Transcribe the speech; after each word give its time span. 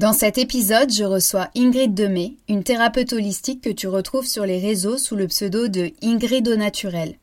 Dans 0.00 0.14
cet 0.14 0.38
épisode, 0.38 0.90
je 0.90 1.04
reçois 1.04 1.50
Ingrid 1.54 1.92
Demey, 1.92 2.38
une 2.48 2.64
thérapeute 2.64 3.12
holistique 3.12 3.60
que 3.60 3.68
tu 3.68 3.86
retrouves 3.86 4.26
sur 4.26 4.46
les 4.46 4.58
réseaux 4.58 4.96
sous 4.96 5.14
le 5.14 5.26
pseudo 5.26 5.68
de 5.68 5.90
Ingrid 6.02 6.48
au 6.48 6.56
naturel. 6.56 7.16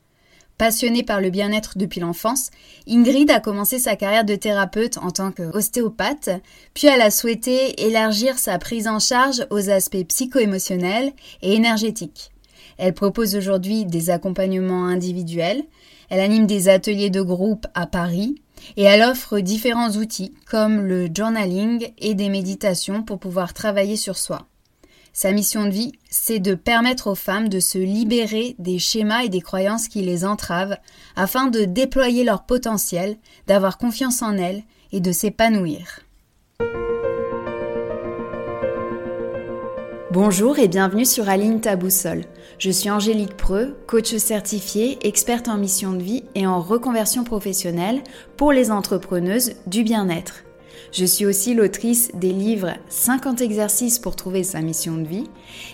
Passionnée 0.60 1.02
par 1.02 1.20
le 1.20 1.32
bien-être 1.32 1.80
depuis 1.80 2.02
l'enfance, 2.02 2.52
Ingrid 2.88 3.32
a 3.32 3.40
commencé 3.40 3.80
sa 3.80 3.96
carrière 3.96 4.26
de 4.26 4.36
thérapeute 4.36 5.00
en 5.00 5.10
tant 5.10 5.32
qu'ostéopathe, 5.32 6.30
puis 6.76 6.86
elle 6.86 7.02
a 7.02 7.10
souhaité 7.10 7.84
élargir 7.84 8.38
sa 8.38 8.60
prise 8.60 8.88
en 8.88 9.00
charge 9.00 9.48
aux 9.50 9.72
aspects 9.72 10.08
psycho-émotionnels 10.08 11.14
et 11.42 11.56
énergétiques. 11.56 12.30
Elle 12.78 12.94
propose 12.94 13.36
aujourd'hui 13.36 13.86
des 13.86 14.12
accompagnements 14.12 14.86
individuels, 14.86 15.64
elle 16.12 16.20
anime 16.20 16.46
des 16.46 16.70
ateliers 16.70 17.10
de 17.10 17.24
groupe 17.24 17.66
à 17.74 17.88
Paris 17.88 18.36
et 18.76 18.84
elle 18.84 19.04
offre 19.04 19.40
différents 19.40 19.92
outils 19.92 20.34
comme 20.46 20.82
le 20.82 21.08
journaling 21.14 21.92
et 21.98 22.16
des 22.16 22.30
méditations 22.30 23.04
pour 23.04 23.20
pouvoir 23.20 23.54
travailler 23.54 23.96
sur 23.96 24.18
soi. 24.18 24.48
Sa 25.14 25.32
mission 25.32 25.66
de 25.66 25.72
vie, 25.72 25.94
c'est 26.12 26.40
de 26.40 26.54
permettre 26.54 27.08
aux 27.08 27.16
femmes 27.16 27.50
de 27.50 27.60
se 27.60 27.80
libérer 27.80 28.56
des 28.60 28.78
schémas 28.78 29.24
et 29.24 29.30
des 29.30 29.42
croyances 29.42 29.88
qui 29.88 30.04
les 30.04 30.26
entravent 30.26 30.78
afin 31.16 31.48
de 31.48 31.66
déployer 31.66 32.24
leur 32.24 32.46
potentiel, 32.46 33.18
d'avoir 33.48 33.80
confiance 33.80 34.22
en 34.22 34.38
elles 34.38 34.62
et 34.92 35.00
de 35.00 35.12
s'épanouir. 35.12 36.02
Bonjour 40.10 40.58
et 40.58 40.70
bienvenue 40.70 41.04
sur 41.04 41.28
Aline 41.28 41.60
ta 41.60 41.76
boussole. 41.76 42.24
Je 42.60 42.72
suis 42.72 42.90
Angélique 42.90 43.36
Preux, 43.36 43.76
coach 43.88 44.16
certifiée, 44.16 44.98
experte 45.06 45.50
en 45.50 45.58
mission 45.58 45.92
de 45.92 46.02
vie 46.02 46.24
et 46.34 46.48
en 46.48 46.62
reconversion 46.62 47.26
professionnelle 47.26 48.02
pour 48.38 48.54
les 48.54 48.72
entrepreneuses 48.72 49.56
du 49.66 49.84
bien-être. 49.84 50.46
Je 50.94 51.04
suis 51.04 51.26
aussi 51.26 51.54
l'autrice 51.54 52.10
des 52.14 52.32
livres 52.32 52.76
50 52.88 53.42
exercices 53.42 54.00
pour 54.00 54.16
trouver 54.16 54.44
sa 54.44 54.62
mission 54.62 54.96
de 54.96 55.06
vie 55.06 55.30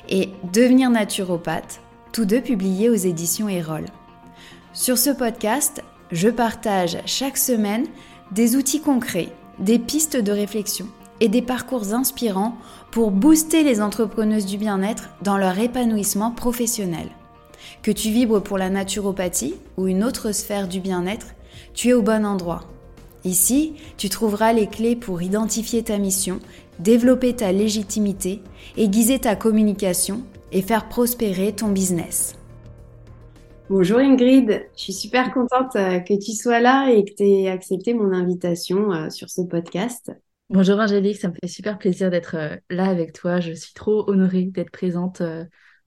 et 0.09 0.29
Devenir 0.51 0.89
naturopathe, 0.89 1.79
tous 2.11 2.25
deux 2.25 2.41
publiés 2.41 2.89
aux 2.89 2.95
éditions 2.95 3.49
Erol. 3.49 3.85
Sur 4.73 4.97
ce 4.97 5.11
podcast, 5.11 5.83
je 6.11 6.29
partage 6.29 6.97
chaque 7.05 7.37
semaine 7.37 7.85
des 8.31 8.55
outils 8.55 8.81
concrets, 8.81 9.29
des 9.59 9.77
pistes 9.77 10.17
de 10.17 10.31
réflexion 10.31 10.87
et 11.19 11.29
des 11.29 11.43
parcours 11.43 11.93
inspirants 11.93 12.57
pour 12.93 13.09
booster 13.09 13.63
les 13.63 13.81
entrepreneuses 13.81 14.45
du 14.45 14.59
bien-être 14.59 15.09
dans 15.23 15.39
leur 15.39 15.57
épanouissement 15.57 16.29
professionnel. 16.29 17.07
Que 17.81 17.89
tu 17.89 18.11
vibres 18.11 18.43
pour 18.43 18.59
la 18.59 18.69
naturopathie 18.69 19.55
ou 19.77 19.87
une 19.87 20.03
autre 20.03 20.31
sphère 20.31 20.67
du 20.67 20.79
bien-être, 20.79 21.33
tu 21.73 21.89
es 21.89 21.93
au 21.93 22.03
bon 22.03 22.23
endroit. 22.23 22.65
Ici, 23.23 23.73
tu 23.97 24.09
trouveras 24.09 24.53
les 24.53 24.67
clés 24.67 24.95
pour 24.95 25.23
identifier 25.23 25.81
ta 25.81 25.97
mission, 25.97 26.37
développer 26.77 27.35
ta 27.35 27.51
légitimité, 27.51 28.43
aiguiser 28.77 29.17
ta 29.17 29.35
communication 29.35 30.21
et 30.51 30.61
faire 30.61 30.87
prospérer 30.87 31.51
ton 31.51 31.69
business. 31.69 32.35
Bonjour 33.71 33.97
Ingrid, 33.97 34.67
je 34.77 34.81
suis 34.83 34.93
super 34.93 35.33
contente 35.33 35.75
euh, 35.77 35.97
que 35.97 36.13
tu 36.13 36.33
sois 36.33 36.59
là 36.59 36.91
et 36.91 37.03
que 37.05 37.13
tu 37.15 37.23
aies 37.23 37.49
accepté 37.49 37.95
mon 37.95 38.13
invitation 38.13 38.93
euh, 38.93 39.09
sur 39.09 39.31
ce 39.31 39.41
podcast. 39.41 40.11
Bonjour 40.49 40.79
Angélique, 40.79 41.17
ça 41.17 41.29
me 41.29 41.33
fait 41.33 41.47
super 41.47 41.77
plaisir 41.79 42.11
d'être 42.11 42.35
euh, 42.35 42.55
là 42.69 42.85
avec 42.85 43.13
toi. 43.13 43.39
Je 43.39 43.53
suis 43.53 43.73
trop 43.73 44.09
honorée 44.09 44.45
d'être 44.45 44.71
présente 44.71 45.21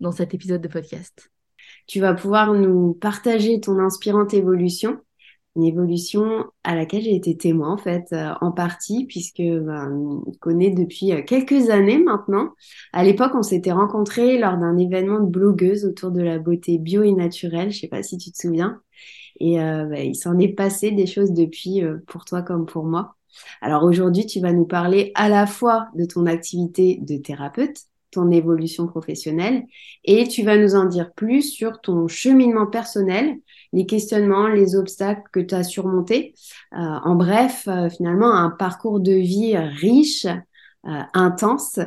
dans 0.00 0.12
cet 0.12 0.34
épisode 0.34 0.60
de 0.60 0.68
podcast. 0.68 1.30
Tu 1.86 2.00
vas 2.00 2.14
pouvoir 2.14 2.52
nous 2.52 2.94
partager 2.94 3.60
ton 3.60 3.78
inspirante 3.78 4.34
évolution 4.34 5.00
une 5.56 5.64
évolution 5.64 6.44
à 6.64 6.74
laquelle 6.74 7.02
j'ai 7.02 7.14
été 7.14 7.36
témoin 7.36 7.72
en 7.72 7.78
fait 7.78 8.12
euh, 8.12 8.32
en 8.40 8.52
partie 8.52 9.06
puisque 9.06 9.38
ben, 9.40 9.90
on 10.26 10.32
connaît 10.38 10.70
depuis 10.70 11.12
euh, 11.12 11.22
quelques 11.22 11.70
années 11.70 11.98
maintenant. 11.98 12.50
À 12.92 13.02
l'époque, 13.04 13.32
on 13.34 13.42
s'était 13.42 13.72
rencontrés 13.72 14.38
lors 14.38 14.58
d'un 14.58 14.76
événement 14.76 15.20
de 15.20 15.30
blogueuse 15.30 15.86
autour 15.86 16.10
de 16.10 16.22
la 16.22 16.38
beauté 16.38 16.78
bio 16.78 17.02
et 17.02 17.12
naturelle. 17.12 17.70
Je 17.70 17.80
sais 17.80 17.88
pas 17.88 18.02
si 18.02 18.18
tu 18.18 18.30
te 18.30 18.36
souviens. 18.36 18.80
Et 19.40 19.60
euh, 19.60 19.86
ben, 19.86 20.06
il 20.06 20.14
s'en 20.14 20.38
est 20.38 20.48
passé 20.48 20.90
des 20.90 21.06
choses 21.06 21.32
depuis 21.32 21.82
pour 22.06 22.24
toi 22.24 22.42
comme 22.42 22.66
pour 22.66 22.84
moi. 22.84 23.15
Alors 23.60 23.84
aujourd'hui, 23.84 24.26
tu 24.26 24.40
vas 24.40 24.52
nous 24.52 24.66
parler 24.66 25.12
à 25.14 25.28
la 25.28 25.46
fois 25.46 25.88
de 25.94 26.04
ton 26.04 26.26
activité 26.26 26.98
de 27.02 27.16
thérapeute, 27.16 27.78
ton 28.10 28.30
évolution 28.30 28.86
professionnelle 28.86 29.64
et 30.04 30.26
tu 30.26 30.42
vas 30.42 30.56
nous 30.56 30.74
en 30.74 30.86
dire 30.86 31.12
plus 31.12 31.42
sur 31.42 31.80
ton 31.80 32.08
cheminement 32.08 32.66
personnel 32.66 33.36
les 33.72 33.86
questionnements, 33.86 34.48
les 34.48 34.74
obstacles 34.74 35.28
que 35.32 35.40
tu 35.40 35.54
as 35.54 35.62
surmontés. 35.62 36.34
Euh, 36.72 36.76
en 36.76 37.14
bref, 37.14 37.68
euh, 37.68 37.90
finalement, 37.90 38.32
un 38.32 38.50
parcours 38.50 39.00
de 39.00 39.12
vie 39.12 39.56
riche, 39.56 40.26
euh, 40.26 41.02
intense 41.14 41.78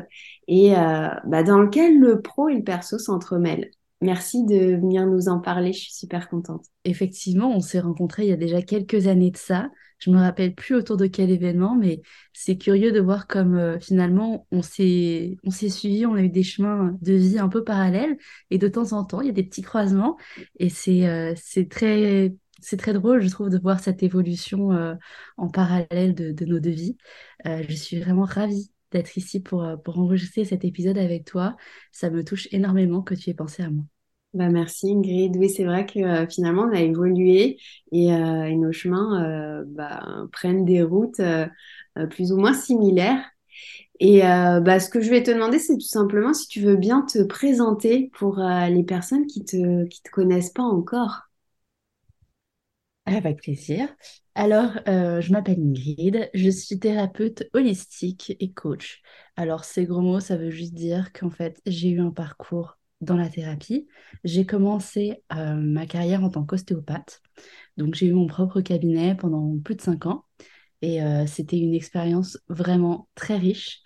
et 0.48 0.72
bah, 0.72 1.44
dans 1.44 1.60
lequel 1.60 2.00
le 2.00 2.22
pro 2.22 2.50
et 2.50 2.56
le 2.56 2.64
perso 2.64 2.98
s'entremêlent. 2.98 3.70
Merci 4.02 4.46
de 4.46 4.76
venir 4.78 5.06
nous 5.06 5.30
en 5.30 5.40
parler, 5.40 5.74
je 5.74 5.80
suis 5.82 5.94
super 5.94 6.28
contente. 6.28 6.66
Effectivement, 6.86 7.52
on 7.52 7.60
s'est 7.60 7.80
rencontrés 7.80 8.24
il 8.24 8.30
y 8.30 8.34
a 8.34 8.38
déjà 8.38 8.62
quelques 8.62 9.08
années 9.08 9.30
de 9.30 9.38
ça. 9.38 9.70
Je 10.00 10.10
me 10.12 10.18
rappelle 10.18 10.56
plus 10.56 10.76
autour 10.76 10.98
de 10.98 11.08
quel 11.08 11.30
événement, 11.30 11.76
mais 11.76 12.02
c'est 12.34 12.58
curieux 12.58 12.92
de 12.92 13.00
voir 13.00 13.28
comme 13.28 13.56
euh, 13.56 13.80
finalement 13.80 14.48
on 14.52 14.62
s'est 14.62 15.38
on 15.44 15.52
s'est 15.52 15.70
suivi, 15.70 16.06
on 16.06 16.16
a 16.16 16.22
eu 16.22 16.30
des 16.30 16.44
chemins 16.44 16.98
de 17.02 17.14
vie 17.14 17.38
un 17.40 17.50
peu 17.50 17.64
parallèles 17.64 18.18
et 18.50 18.58
de 18.58 18.68
temps 18.68 18.94
en 18.94 19.04
temps 19.04 19.22
il 19.22 19.28
y 19.28 19.30
a 19.30 19.34
des 19.34 19.44
petits 19.44 19.62
croisements 19.62 20.18
et 20.58 20.70
c'est 20.70 21.08
euh, 21.08 21.34
c'est 21.36 21.70
très 21.70 22.34
c'est 22.62 22.78
très 22.78 22.94
drôle, 22.94 23.22
je 23.22 23.30
trouve, 23.30 23.50
de 23.50 23.58
voir 23.58 23.80
cette 23.80 24.04
évolution 24.04 24.74
euh, 24.74 24.96
en 25.38 25.50
parallèle 25.50 26.14
de, 26.14 26.32
de, 26.34 26.46
nos 26.46 26.60
deux 26.60 26.72
vies. 26.72 26.98
je 27.46 27.74
suis 27.74 28.00
vraiment 28.02 28.26
ravie 28.26 28.70
d'être 28.92 29.16
ici 29.18 29.40
pour, 29.40 29.66
pour 29.86 29.98
enregistrer 30.00 30.44
cet 30.44 30.66
épisode 30.66 30.98
avec 30.98 31.24
toi. 31.26 31.56
Ça 31.94 32.10
me 32.10 32.24
touche 32.24 32.50
énormément 32.52 33.02
que 33.02 33.16
tu 33.16 33.30
aies 33.30 33.34
pensé 33.34 33.64
à 33.64 33.70
moi. 33.70 33.86
Bah 34.36 34.50
merci 34.50 34.92
Ingrid. 34.92 35.36
Oui, 35.38 35.50
c'est 35.50 35.64
vrai 35.64 35.86
que 35.88 36.00
euh, 36.00 36.28
finalement 36.28 36.64
on 36.64 36.72
a 36.76 36.82
évolué 36.82 37.58
et, 37.92 38.14
euh, 38.14 38.52
nos 38.56 38.72
chemins 38.72 39.24
euh, 39.26 39.64
bah, 39.68 40.28
prennent 40.32 40.66
des 40.66 40.84
routes 40.84 41.20
plus 42.12 42.32
ou 42.32 42.38
moins 42.38 42.54
similaires. 42.54 43.24
Et 44.02 44.22
bah, 44.22 44.80
ce 44.82 44.90
que 44.90 45.02
je 45.02 45.10
vais 45.12 45.24
te 45.24 45.32
demander, 45.32 45.60
c'est 45.60 45.76
tout 45.76 45.82
simplement 45.82 46.34
si 46.34 46.48
tu 46.50 46.62
veux 46.62 46.78
bien 46.78 47.02
te 47.04 47.24
présenter 47.24 48.12
pour 48.16 48.40
les 48.40 48.84
personnes 48.84 49.28
qui 49.28 49.46
te 49.46 49.86
te 49.86 50.12
connaissent 50.12 50.52
pas 50.52 50.64
encore. 50.64 51.24
Avec 53.06 53.42
plaisir. 53.42 53.90
Alors, 54.36 54.72
je 54.86 55.32
m'appelle 55.32 55.60
Ingrid, 55.60 56.30
je 56.34 56.50
suis 56.50 56.80
thérapeute 56.80 57.44
holistique 57.54 58.36
et 58.40 58.52
coach. 58.54 59.02
Alors, 59.36 59.66
ces 59.66 59.86
gros 59.86 60.02
mots, 60.02 60.20
ça 60.22 60.38
veut 60.38 60.52
juste 60.52 60.74
dire 60.76 61.12
qu'en 61.14 61.30
fait, 61.32 61.60
j'ai 61.66 61.90
eu 61.90 62.00
un 62.02 62.12
parcours 62.12 62.79
dans 63.02 63.16
la 63.16 63.30
thérapie. 63.30 63.88
J'ai 64.24 64.46
commencé 64.46 65.24
euh, 65.34 65.56
ma 65.56 65.86
carrière 65.86 66.24
en 66.24 66.30
tant 66.30 66.44
qu'ostéopathe. 66.44 67.22
Donc 67.78 67.96
j'ai 67.96 68.08
eu 68.08 68.14
mon 68.14 68.28
propre 68.28 68.62
cabinet 68.62 69.16
pendant 69.16 69.58
plus 69.60 69.76
de 69.76 69.82
cinq 69.82 70.06
ans. 70.06 70.26
Et 70.82 71.04
euh, 71.04 71.26
c'était 71.26 71.58
une 71.60 71.74
expérience 71.74 72.38
vraiment 72.48 73.10
très 73.16 73.38
riche 73.38 73.82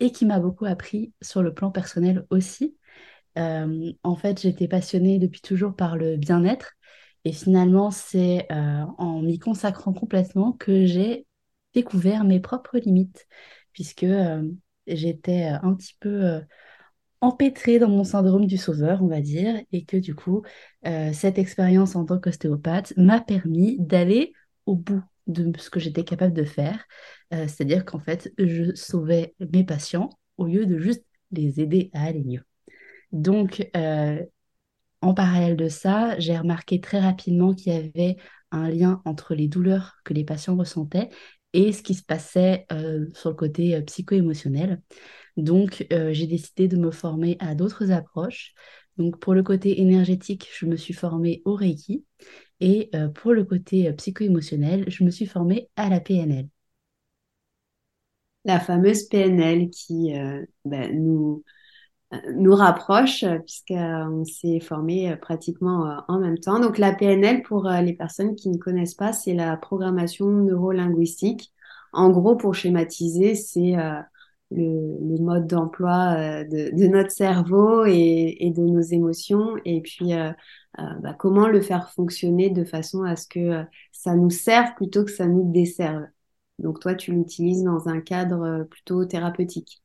et 0.00 0.12
qui 0.12 0.26
m'a 0.26 0.38
beaucoup 0.38 0.66
appris 0.66 1.12
sur 1.20 1.42
le 1.42 1.52
plan 1.52 1.70
personnel 1.70 2.26
aussi. 2.30 2.76
Euh, 3.38 3.92
en 4.02 4.16
fait, 4.16 4.40
j'étais 4.40 4.68
passionnée 4.68 5.18
depuis 5.18 5.40
toujours 5.40 5.74
par 5.74 5.96
le 5.96 6.16
bien-être. 6.16 6.74
Et 7.24 7.32
finalement, 7.32 7.90
c'est 7.90 8.46
en 8.50 9.20
m'y 9.20 9.38
consacrant 9.38 9.92
complètement 9.92 10.52
que 10.52 10.86
j'ai 10.86 11.26
découvert 11.74 12.24
mes 12.24 12.40
propres 12.40 12.78
limites, 12.78 13.26
puisque 13.72 14.06
j'étais 14.86 15.42
un 15.44 15.74
petit 15.74 15.96
peu 16.00 16.40
empêtrée 17.20 17.78
dans 17.78 17.88
mon 17.88 18.04
syndrome 18.04 18.46
du 18.46 18.56
sauveur, 18.56 19.02
on 19.02 19.08
va 19.08 19.20
dire, 19.20 19.60
et 19.72 19.84
que 19.84 19.96
du 19.96 20.14
coup, 20.14 20.42
euh, 20.86 21.12
cette 21.12 21.38
expérience 21.38 21.96
en 21.96 22.04
tant 22.04 22.18
qu'ostéopathe 22.18 22.92
m'a 22.96 23.20
permis 23.20 23.76
d'aller 23.80 24.32
au 24.66 24.76
bout 24.76 25.02
de 25.26 25.52
ce 25.58 25.70
que 25.70 25.80
j'étais 25.80 26.04
capable 26.04 26.32
de 26.32 26.44
faire. 26.44 26.84
Euh, 27.34 27.46
c'est-à-dire 27.48 27.84
qu'en 27.84 27.98
fait, 27.98 28.32
je 28.38 28.74
sauvais 28.74 29.34
mes 29.52 29.64
patients 29.64 30.10
au 30.36 30.46
lieu 30.46 30.64
de 30.66 30.78
juste 30.78 31.04
les 31.32 31.60
aider 31.60 31.90
à 31.92 32.04
aller 32.04 32.24
mieux. 32.24 32.42
Donc, 33.12 33.68
euh, 33.76 34.22
en 35.00 35.14
parallèle 35.14 35.56
de 35.56 35.68
ça, 35.68 36.18
j'ai 36.18 36.36
remarqué 36.36 36.80
très 36.80 37.00
rapidement 37.00 37.54
qu'il 37.54 37.72
y 37.72 37.76
avait 37.76 38.16
un 38.50 38.68
lien 38.70 39.02
entre 39.04 39.34
les 39.34 39.48
douleurs 39.48 39.96
que 40.04 40.14
les 40.14 40.24
patients 40.24 40.56
ressentaient 40.56 41.10
et 41.52 41.72
ce 41.72 41.82
qui 41.82 41.94
se 41.94 42.02
passait 42.02 42.66
sur 43.14 43.30
le 43.30 43.36
côté 43.36 43.80
psycho-émotionnel. 43.82 44.80
Donc, 45.38 45.86
euh, 45.92 46.12
j'ai 46.12 46.26
décidé 46.26 46.66
de 46.66 46.76
me 46.76 46.90
former 46.90 47.36
à 47.38 47.54
d'autres 47.54 47.92
approches. 47.92 48.54
Donc, 48.96 49.20
pour 49.20 49.34
le 49.34 49.44
côté 49.44 49.80
énergétique, 49.80 50.48
je 50.52 50.66
me 50.66 50.76
suis 50.76 50.92
formée 50.92 51.42
au 51.44 51.54
Reiki. 51.54 52.04
Et 52.60 52.90
euh, 52.96 53.08
pour 53.08 53.32
le 53.32 53.44
côté 53.44 53.88
euh, 53.88 53.92
psycho-émotionnel, 53.92 54.84
je 54.88 55.04
me 55.04 55.10
suis 55.10 55.26
formée 55.26 55.70
à 55.76 55.88
la 55.88 56.00
PNL. 56.00 56.48
La 58.44 58.58
fameuse 58.58 59.04
PNL 59.04 59.70
qui 59.70 60.12
ben, 60.64 61.04
nous, 61.04 61.44
nous 62.34 62.54
rapproche, 62.54 63.24
puisqu'on 63.44 64.24
s'est 64.24 64.60
formé 64.60 65.14
pratiquement 65.16 66.02
en 66.08 66.18
même 66.18 66.38
temps. 66.38 66.58
Donc, 66.60 66.78
la 66.78 66.92
PNL, 66.92 67.42
pour 67.42 67.68
les 67.68 67.92
personnes 67.92 68.34
qui 68.34 68.48
ne 68.48 68.56
connaissent 68.56 68.94
pas, 68.94 69.12
c'est 69.12 69.34
la 69.34 69.56
programmation 69.56 70.26
neurolinguistique. 70.26 71.52
En 71.92 72.10
gros, 72.10 72.36
pour 72.36 72.54
schématiser, 72.54 73.34
c'est 73.34 73.76
le, 74.50 75.18
mode 75.18 75.46
d'emploi 75.46 76.14
euh, 76.18 76.44
de, 76.44 76.86
notre 76.86 77.10
cerveau 77.10 77.84
et, 77.86 78.52
de 78.54 78.62
nos 78.62 78.80
émotions, 78.80 79.56
et 79.64 79.80
puis 79.80 80.14
euh, 80.14 80.30
euh, 80.78 80.82
bah, 81.02 81.14
comment 81.14 81.48
le 81.48 81.60
faire 81.60 81.90
fonctionner 81.92 82.50
de 82.50 82.64
façon 82.64 83.02
à 83.02 83.16
ce 83.16 83.26
que 83.28 83.64
ça 83.92 84.14
nous 84.14 84.30
serve 84.30 84.74
plutôt 84.76 85.04
que 85.04 85.10
ça 85.10 85.26
nous 85.26 85.50
desserve. 85.52 86.06
Donc 86.58 86.80
toi, 86.80 86.94
tu 86.94 87.12
l'utilises 87.12 87.62
dans 87.62 87.88
un 87.88 88.00
cadre 88.00 88.64
plutôt 88.70 89.04
thérapeutique. 89.04 89.82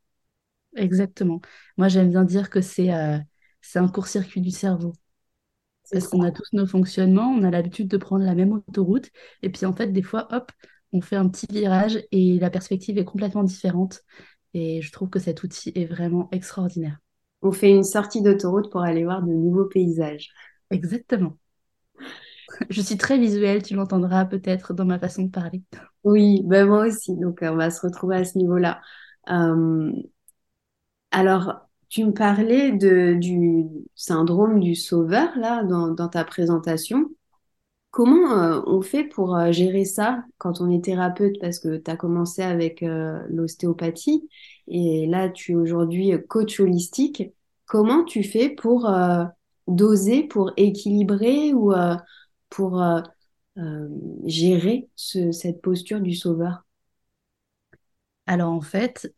Exactement. 0.76 1.42
Moi, 1.78 1.88
j'aime 1.88 2.10
bien 2.10 2.24
dire 2.26 2.50
que 2.50 2.62
c'est 2.62 2.90
c'est 3.62 3.80
un 3.80 3.88
court-circuit 3.88 4.42
du 4.42 4.52
cerveau. 4.52 4.94
Parce 5.92 6.08
qu'on 6.08 6.24
a 6.24 6.32
tous 6.32 6.48
nos 6.54 6.66
fonctionnements, 6.66 7.30
on 7.30 7.44
a 7.44 7.52
l'habitude 7.52 7.88
de 7.88 7.98
prendre 7.98 8.26
la 8.26 8.36
même 8.36 8.54
autoroute, 8.54 9.10
et 9.42 9.50
puis 9.50 9.66
en 9.66 9.74
fait, 9.76 9.88
des 9.88 10.02
fois, 10.02 10.28
hop, 10.32 10.52
on 10.92 11.02
fait 11.02 11.16
un 11.18 11.28
petit 11.30 11.48
virage 11.50 12.00
et 12.12 12.40
la 12.40 12.50
perspective 12.50 12.98
est 12.98 13.06
complètement 13.06 13.44
différente. 13.44 14.02
Et 14.54 14.82
je 14.82 14.92
trouve 14.92 15.10
que 15.10 15.20
cet 15.20 15.44
outil 15.44 15.72
est 15.76 15.86
vraiment 15.86 16.30
extraordinaire. 16.32 17.00
On 17.42 17.52
fait 17.52 17.72
une 17.72 17.84
sortie 17.84 18.22
d'autoroute 18.22 18.72
pour 18.72 18.82
aller 18.82 19.04
voir 19.04 19.22
de 19.24 19.32
nouveaux 19.34 19.66
paysages. 19.66 20.30
Exactement. 20.70 21.38
Je 22.70 22.82
suis 22.82 22.98
très 22.98 23.18
visuelle, 23.18 23.64
tu 23.64 23.74
l'entendras 23.76 24.26
peut-être 24.26 24.74
dans 24.74 24.86
ma 24.86 25.00
façon 25.00 25.24
de 25.24 25.32
parler. 25.32 25.64
Oui, 26.04 26.42
ben 26.46 26.68
moi 26.68 26.86
aussi. 26.88 27.16
Donc, 27.18 27.40
on 27.42 27.56
va 27.56 27.72
se 27.72 27.82
retrouver 27.82 28.18
à 28.18 28.26
ce 28.26 28.38
niveau-là. 28.38 28.82
Euh, 29.30 29.92
alors, 31.14 31.70
tu 31.90 32.04
me 32.06 32.12
parlais 32.12 32.72
du 32.72 33.68
syndrome 33.96 34.60
du 34.60 34.76
sauveur, 34.76 35.30
là, 35.38 35.64
dans, 35.64 35.90
dans 35.90 36.10
ta 36.10 36.26
présentation. 36.26 37.10
Comment 37.92 38.32
euh, 38.32 38.62
on 38.66 38.82
fait 38.82 39.04
pour 39.04 39.38
euh, 39.38 39.52
gérer 39.52 39.86
ça 39.86 40.26
quand 40.40 40.62
on 40.62 40.72
est 40.72 40.84
thérapeute? 40.84 41.40
Parce 41.40 41.60
que 41.60 41.78
tu 41.78 41.92
as 41.92 41.96
commencé 41.96 42.42
avec 42.42 42.82
euh, 42.82 43.22
l'ostéopathie 43.30 44.28
et 44.68 45.06
là, 45.06 45.30
tu 45.30 45.52
es 45.52 45.56
aujourd'hui 45.56 46.12
coach 46.28 46.60
holistique. 46.60 47.32
Comment 47.68 48.04
tu 48.04 48.24
fais 48.24 48.50
pour 48.50 48.92
doser, 49.68 50.24
pour 50.24 50.52
équilibrer 50.58 51.54
ou 51.54 51.74
pour 52.50 52.84
gérer 54.26 54.90
cette 54.96 55.62
posture 55.62 56.02
du 56.02 56.14
sauveur? 56.14 56.66
Alors 58.28 58.52
en 58.52 58.62
fait, 58.62 59.14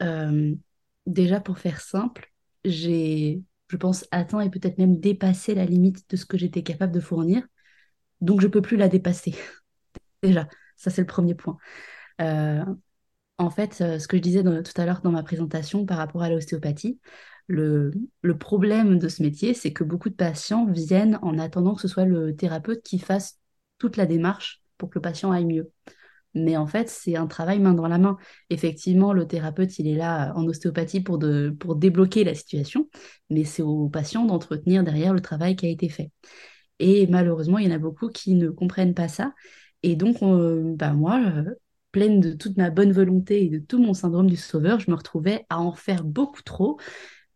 déjà 1.05 1.39
pour 1.39 1.59
faire 1.59 1.81
simple, 1.81 2.31
j'ai, 2.63 3.41
je 3.69 3.77
pense, 3.77 4.05
atteint 4.11 4.39
et 4.41 4.49
peut-être 4.49 4.77
même 4.77 4.99
dépassé 4.99 5.55
la 5.55 5.65
limite 5.65 6.09
de 6.09 6.17
ce 6.17 6.25
que 6.25 6.37
j'étais 6.37 6.63
capable 6.63 6.93
de 6.93 6.99
fournir 6.99 7.43
donc 8.21 8.41
je 8.41 8.47
peux 8.47 8.61
plus 8.61 8.77
la 8.77 8.89
dépasser. 8.89 9.35
Déjà, 10.23 10.47
ça 10.75 10.89
c'est 10.89 11.01
le 11.01 11.07
premier 11.07 11.35
point. 11.35 11.57
Euh, 12.21 12.63
en 13.37 13.49
fait, 13.49 13.81
euh, 13.81 13.99
ce 13.99 14.07
que 14.07 14.17
je 14.17 14.21
disais 14.21 14.43
tout 14.43 14.81
à 14.81 14.85
l'heure 14.85 15.01
dans 15.01 15.11
ma 15.11 15.23
présentation 15.23 15.85
par 15.85 15.97
rapport 15.97 16.23
à 16.23 16.29
l'ostéopathie, 16.29 16.99
le, 17.47 17.91
le, 18.21 18.37
problème 18.37 18.97
de 18.97 19.07
ce 19.07 19.21
métier, 19.21 19.53
c'est 19.53 19.71
que 19.73 19.83
beaucoup 19.83 20.09
de 20.09 20.15
patients 20.15 20.65
viennent 20.65 21.19
en 21.21 21.37
attendant 21.37 21.75
que 21.75 21.81
ce 21.81 21.87
soit 21.87 22.05
le 22.05 22.35
thérapeute 22.35 22.81
qui 22.81 22.97
fasse 22.97 23.39
toute 23.77 23.97
la 23.97 24.07
démarche 24.07 24.63
pour 24.77 24.89
que 24.89 24.97
le 24.97 25.01
patient 25.03 25.31
aille 25.31 25.45
mieux. 25.45 25.71
Mais 26.35 26.57
en 26.57 26.67
fait, 26.67 26.89
c'est 26.89 27.15
un 27.15 27.27
travail 27.27 27.59
main 27.59 27.73
dans 27.73 27.87
la 27.87 27.97
main. 27.97 28.17
Effectivement, 28.49 29.13
le 29.13 29.27
thérapeute, 29.27 29.79
il 29.79 29.87
est 29.87 29.95
là 29.95 30.33
en 30.35 30.45
ostéopathie 30.47 31.01
pour, 31.01 31.17
de, 31.17 31.55
pour 31.59 31.75
débloquer 31.75 32.23
la 32.23 32.35
situation, 32.35 32.89
mais 33.29 33.45
c'est 33.45 33.61
au 33.63 33.89
patient 33.89 34.25
d'entretenir 34.25 34.83
derrière 34.83 35.13
le 35.13 35.21
travail 35.21 35.55
qui 35.55 35.65
a 35.65 35.69
été 35.69 35.89
fait. 35.89 36.11
Et 36.79 37.07
malheureusement, 37.07 37.57
il 37.57 37.67
y 37.67 37.71
en 37.71 37.75
a 37.75 37.79
beaucoup 37.79 38.09
qui 38.09 38.35
ne 38.35 38.49
comprennent 38.49 38.93
pas 38.93 39.07
ça. 39.07 39.33
Et 39.83 39.95
donc, 39.95 40.17
bah 40.77 40.93
moi, 40.93 41.21
euh, 41.25 41.55
pleine 41.91 42.19
de 42.19 42.33
toute 42.33 42.57
ma 42.57 42.69
bonne 42.69 42.91
volonté 42.91 43.45
et 43.45 43.49
de 43.49 43.59
tout 43.59 43.79
mon 43.81 43.93
syndrome 43.93 44.29
du 44.29 44.35
sauveur, 44.37 44.79
je 44.79 44.91
me 44.91 44.95
retrouvais 44.95 45.45
à 45.49 45.59
en 45.59 45.73
faire 45.73 46.03
beaucoup 46.03 46.41
trop 46.43 46.77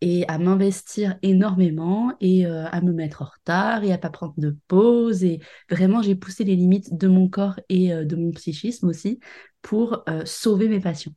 et 0.01 0.27
à 0.27 0.37
m'investir 0.37 1.17
énormément 1.21 2.13
et 2.21 2.45
euh, 2.45 2.65
à 2.67 2.81
me 2.81 2.93
mettre 2.93 3.21
en 3.21 3.25
retard 3.25 3.83
et 3.83 3.91
à 3.91 3.97
pas 3.97 4.09
prendre 4.09 4.33
de 4.37 4.55
pause. 4.67 5.23
Et 5.23 5.39
vraiment, 5.69 6.01
j'ai 6.01 6.15
poussé 6.15 6.43
les 6.43 6.55
limites 6.55 6.97
de 6.97 7.07
mon 7.07 7.29
corps 7.29 7.59
et 7.69 7.93
euh, 7.93 8.05
de 8.05 8.15
mon 8.15 8.31
psychisme 8.31 8.87
aussi 8.87 9.19
pour 9.61 10.05
sauver 10.23 10.69
mes 10.69 10.79
patients. 10.79 11.11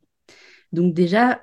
Donc 0.73 0.93
déjà, 0.93 1.39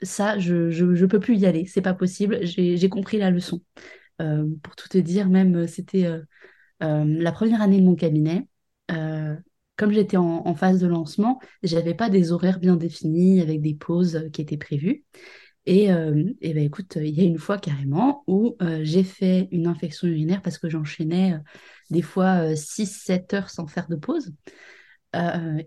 ça, 0.00 0.38
je 0.38 0.82
ne 0.82 1.06
peux 1.06 1.20
plus 1.20 1.36
y 1.36 1.44
aller, 1.44 1.66
c'est 1.66 1.82
pas 1.82 1.92
possible, 1.92 2.38
j'ai 2.42 2.88
compris 2.88 3.18
la 3.18 3.30
leçon. 3.30 3.60
Euh, 4.20 4.46
pour 4.62 4.76
tout 4.76 4.88
te 4.88 4.98
dire, 4.98 5.28
même, 5.28 5.56
euh, 5.56 5.66
c'était 5.66 6.04
euh, 6.04 6.22
la 6.80 7.32
première 7.32 7.62
année 7.62 7.80
de 7.80 7.86
mon 7.86 7.96
cabinet 7.96 8.46
comme 9.76 9.92
j'étais 9.92 10.18
en, 10.18 10.54
phase 10.54 10.78
de 10.78 10.86
lancement, 10.86 11.40
j'avais 11.62 11.94
pas 11.94 12.10
des 12.10 12.32
horaires 12.32 12.58
bien 12.58 12.76
définis 12.76 13.40
avec 13.40 13.62
des 13.62 13.74
pauses 13.74 14.28
qui 14.30 14.42
étaient 14.42 14.58
prévues. 14.58 15.04
Et, 15.66 15.84
et 15.86 16.54
ben 16.54 16.64
écoute, 16.64 16.96
il 16.96 17.10
y 17.10 17.20
a 17.20 17.24
une 17.24 17.38
fois 17.38 17.58
carrément 17.58 18.24
où 18.26 18.56
j'ai 18.82 19.04
fait 19.04 19.48
une 19.52 19.66
infection 19.66 20.08
urinaire 20.08 20.42
parce 20.42 20.58
que 20.58 20.68
j'enchaînais 20.68 21.34
des 21.90 22.02
fois 22.02 22.56
6-7 22.56 23.34
heures 23.34 23.50
sans 23.50 23.66
faire 23.66 23.86
de 23.88 23.96
pause. 23.96 24.32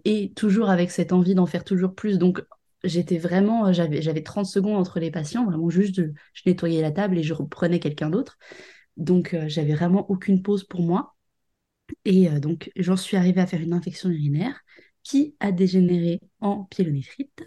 et 0.06 0.32
toujours 0.36 0.70
avec 0.70 0.92
cette 0.92 1.14
envie 1.14 1.36
d'en 1.36 1.46
faire 1.46 1.64
toujours 1.64 1.96
plus. 1.96 2.18
Donc 2.18 2.42
j'étais 2.84 3.18
vraiment, 3.18 3.68
euh, 3.68 3.74
j'avais, 3.74 4.02
j'avais 4.02 4.24
30 4.24 4.46
secondes 4.46 4.78
entre 4.78 5.00
les 5.00 5.12
patients, 5.12 5.46
vraiment 5.46 5.70
juste, 5.70 5.96
je 5.96 6.42
nettoyais 6.46 6.82
la 6.82 6.92
table 6.92 7.18
et 7.18 7.24
je 7.24 7.34
reprenais 7.34 7.80
quelqu'un 7.80 8.10
d'autre. 8.10 8.38
Donc, 8.98 9.34
euh, 9.34 9.46
j'avais 9.48 9.74
vraiment 9.76 10.10
aucune 10.12 10.42
pause 10.44 10.64
pour 10.66 10.82
moi. 10.84 11.16
Et 12.06 12.30
euh, 12.30 12.40
donc, 12.40 12.72
j'en 12.78 12.98
suis 12.98 13.18
arrivée 13.18 13.42
à 13.42 13.48
faire 13.48 13.62
une 13.62 13.74
infection 13.74 14.10
urinaire 14.10 14.60
qui 15.04 15.36
a 15.40 15.52
dégénéré 15.52 16.22
en 16.42 16.66
pyélonéphrite. 16.66 17.46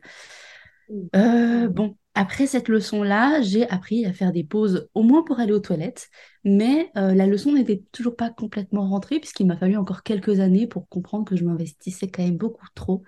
bon, 1.13 1.97
après 2.17 2.47
cette 2.47 2.69
leçon-là, 2.69 3.43
j'ai 3.43 3.69
appris 3.69 4.05
à 4.07 4.13
faire 4.13 4.33
des 4.33 4.43
pauses 4.43 4.89
au 4.95 5.03
moins 5.03 5.23
pour 5.23 5.39
aller 5.39 5.53
aux 5.53 5.61
toilettes, 5.61 6.09
mais 6.45 6.91
la 6.95 7.27
leçon 7.27 7.53
n'était 7.53 7.85
toujours 7.93 8.17
pas 8.17 8.31
complètement 8.31 8.89
rentrée 8.89 9.21
puisqu'il 9.21 9.47
m'a 9.47 9.57
fallu 9.57 9.77
encore 9.77 10.03
quelques 10.03 10.41
années 10.41 10.67
pour 10.67 10.89
comprendre 10.89 11.25
que 11.25 11.37
je 11.37 11.45
m'investissais 11.45 12.09
quand 12.09 12.23
même 12.23 12.39
beaucoup 12.39 12.67
trop 12.75 13.03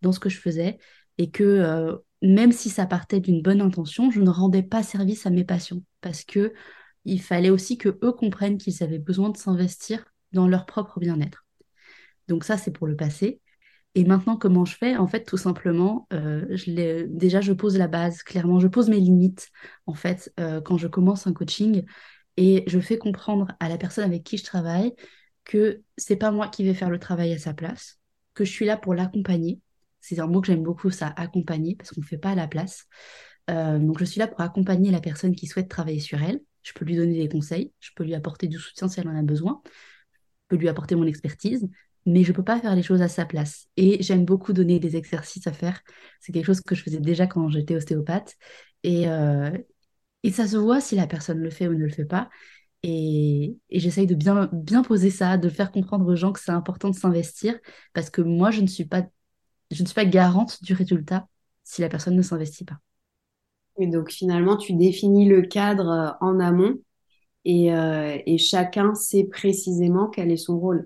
dans 0.00 0.12
ce 0.12 0.20
que 0.20 0.28
je 0.28 0.38
faisais 0.38 0.78
et 1.18 1.30
que 1.30 1.42
euh, 1.44 1.96
même 2.20 2.52
si 2.52 2.70
ça 2.70 2.86
partait 2.86 3.20
d'une 3.20 3.42
bonne 3.42 3.60
intention, 3.60 4.10
je 4.10 4.20
ne 4.20 4.30
rendais 4.30 4.62
pas 4.62 4.82
service 4.82 5.26
à 5.26 5.30
mes 5.30 5.44
patients 5.44 5.82
parce 6.00 6.24
que 6.24 6.52
il 7.04 7.20
fallait 7.20 7.50
aussi 7.50 7.78
que 7.78 7.98
eux 8.02 8.12
comprennent 8.12 8.58
qu'ils 8.58 8.82
avaient 8.82 8.98
besoin 8.98 9.30
de 9.30 9.36
s'investir 9.36 10.04
dans 10.32 10.46
leur 10.46 10.66
propre 10.66 11.00
bien-être. 11.00 11.44
Donc 12.28 12.44
ça, 12.44 12.56
c'est 12.56 12.70
pour 12.70 12.86
le 12.86 12.96
passé. 12.96 13.40
Et 13.94 14.04
maintenant, 14.04 14.36
comment 14.36 14.64
je 14.64 14.74
fais? 14.74 14.96
En 14.96 15.06
fait, 15.06 15.24
tout 15.24 15.36
simplement, 15.36 16.06
euh, 16.12 16.46
déjà, 17.08 17.40
je 17.42 17.52
pose 17.52 17.76
la 17.76 17.88
base, 17.88 18.22
clairement, 18.22 18.58
je 18.58 18.68
pose 18.68 18.88
mes 18.88 18.98
limites, 18.98 19.50
en 19.86 19.92
fait, 19.94 20.32
euh, 20.40 20.62
quand 20.62 20.78
je 20.78 20.86
commence 20.88 21.26
un 21.26 21.34
coaching, 21.34 21.84
et 22.38 22.64
je 22.66 22.80
fais 22.80 22.96
comprendre 22.96 23.48
à 23.60 23.68
la 23.68 23.76
personne 23.76 24.04
avec 24.04 24.24
qui 24.24 24.38
je 24.38 24.44
travaille 24.44 24.94
que 25.44 25.82
c'est 25.98 26.16
pas 26.16 26.30
moi 26.30 26.48
qui 26.48 26.64
vais 26.64 26.72
faire 26.72 26.88
le 26.88 26.98
travail 26.98 27.32
à 27.34 27.38
sa 27.38 27.52
place, 27.52 28.00
que 28.32 28.44
je 28.44 28.50
suis 28.50 28.64
là 28.64 28.78
pour 28.78 28.94
l'accompagner, 28.94 29.60
c'est 30.00 30.18
un 30.20 30.26
mot 30.26 30.40
que 30.40 30.46
j'aime 30.46 30.62
beaucoup, 30.62 30.90
ça, 30.90 31.08
accompagner, 31.16 31.76
parce 31.76 31.90
qu'on 31.90 32.00
ne 32.00 32.06
fait 32.06 32.18
pas 32.18 32.30
à 32.30 32.34
la 32.34 32.48
place. 32.48 32.86
Euh, 33.50 33.78
donc, 33.78 33.98
je 33.98 34.04
suis 34.04 34.20
là 34.20 34.26
pour 34.26 34.40
accompagner 34.40 34.90
la 34.90 35.00
personne 35.00 35.34
qui 35.34 35.46
souhaite 35.46 35.68
travailler 35.68 36.00
sur 36.00 36.22
elle. 36.22 36.40
Je 36.62 36.72
peux 36.72 36.84
lui 36.84 36.96
donner 36.96 37.18
des 37.18 37.28
conseils, 37.28 37.72
je 37.80 37.90
peux 37.94 38.04
lui 38.04 38.14
apporter 38.14 38.46
du 38.46 38.56
soutien 38.56 38.88
si 38.88 39.00
elle 39.00 39.08
en 39.08 39.16
a 39.16 39.22
besoin, 39.22 39.60
je 39.64 40.46
peux 40.48 40.56
lui 40.56 40.68
apporter 40.68 40.94
mon 40.94 41.06
expertise, 41.06 41.68
mais 42.06 42.24
je 42.24 42.30
ne 42.30 42.36
peux 42.36 42.44
pas 42.44 42.60
faire 42.60 42.74
les 42.74 42.82
choses 42.82 43.02
à 43.02 43.08
sa 43.08 43.24
place. 43.24 43.66
Et 43.76 44.02
j'aime 44.02 44.24
beaucoup 44.24 44.52
donner 44.52 44.78
des 44.80 44.96
exercices 44.96 45.46
à 45.46 45.52
faire. 45.52 45.80
C'est 46.20 46.32
quelque 46.32 46.46
chose 46.46 46.60
que 46.60 46.74
je 46.74 46.82
faisais 46.82 47.00
déjà 47.00 47.26
quand 47.26 47.48
j'étais 47.48 47.76
ostéopathe. 47.76 48.36
Et, 48.82 49.08
euh, 49.08 49.50
et 50.22 50.30
ça 50.30 50.46
se 50.46 50.56
voit 50.56 50.80
si 50.80 50.96
la 50.96 51.06
personne 51.06 51.38
le 51.38 51.50
fait 51.50 51.68
ou 51.68 51.72
ne 51.72 51.78
le 51.78 51.88
fait 51.88 52.04
pas. 52.04 52.28
Et, 52.82 53.56
et 53.70 53.80
j'essaye 53.80 54.06
de 54.06 54.14
bien, 54.14 54.48
bien 54.52 54.82
poser 54.82 55.10
ça, 55.10 55.38
de 55.38 55.48
faire 55.48 55.70
comprendre 55.70 56.06
aux 56.06 56.16
gens 56.16 56.32
que 56.32 56.40
c'est 56.40 56.50
important 56.50 56.90
de 56.90 56.96
s'investir, 56.96 57.58
parce 57.92 58.10
que 58.10 58.22
moi, 58.22 58.50
je 58.50 58.60
ne 58.60 58.66
suis 58.66 58.84
pas 58.84 59.02
je 59.72 59.82
ne 59.82 59.86
suis 59.86 59.94
pas 59.94 60.04
garante 60.04 60.62
du 60.62 60.74
résultat 60.74 61.26
si 61.64 61.80
la 61.80 61.88
personne 61.88 62.16
ne 62.16 62.22
s'investit 62.22 62.64
pas. 62.64 62.78
Et 63.78 63.86
donc 63.86 64.10
finalement, 64.10 64.56
tu 64.56 64.74
définis 64.74 65.28
le 65.28 65.42
cadre 65.42 65.88
euh, 65.88 66.10
en 66.20 66.38
amont 66.40 66.78
et, 67.44 67.74
euh, 67.74 68.18
et, 68.26 68.38
chacun 68.38 68.94
sait 68.94 69.24
précisément 69.24 70.08
quel 70.08 70.30
est 70.30 70.36
son 70.36 70.60
rôle. 70.60 70.84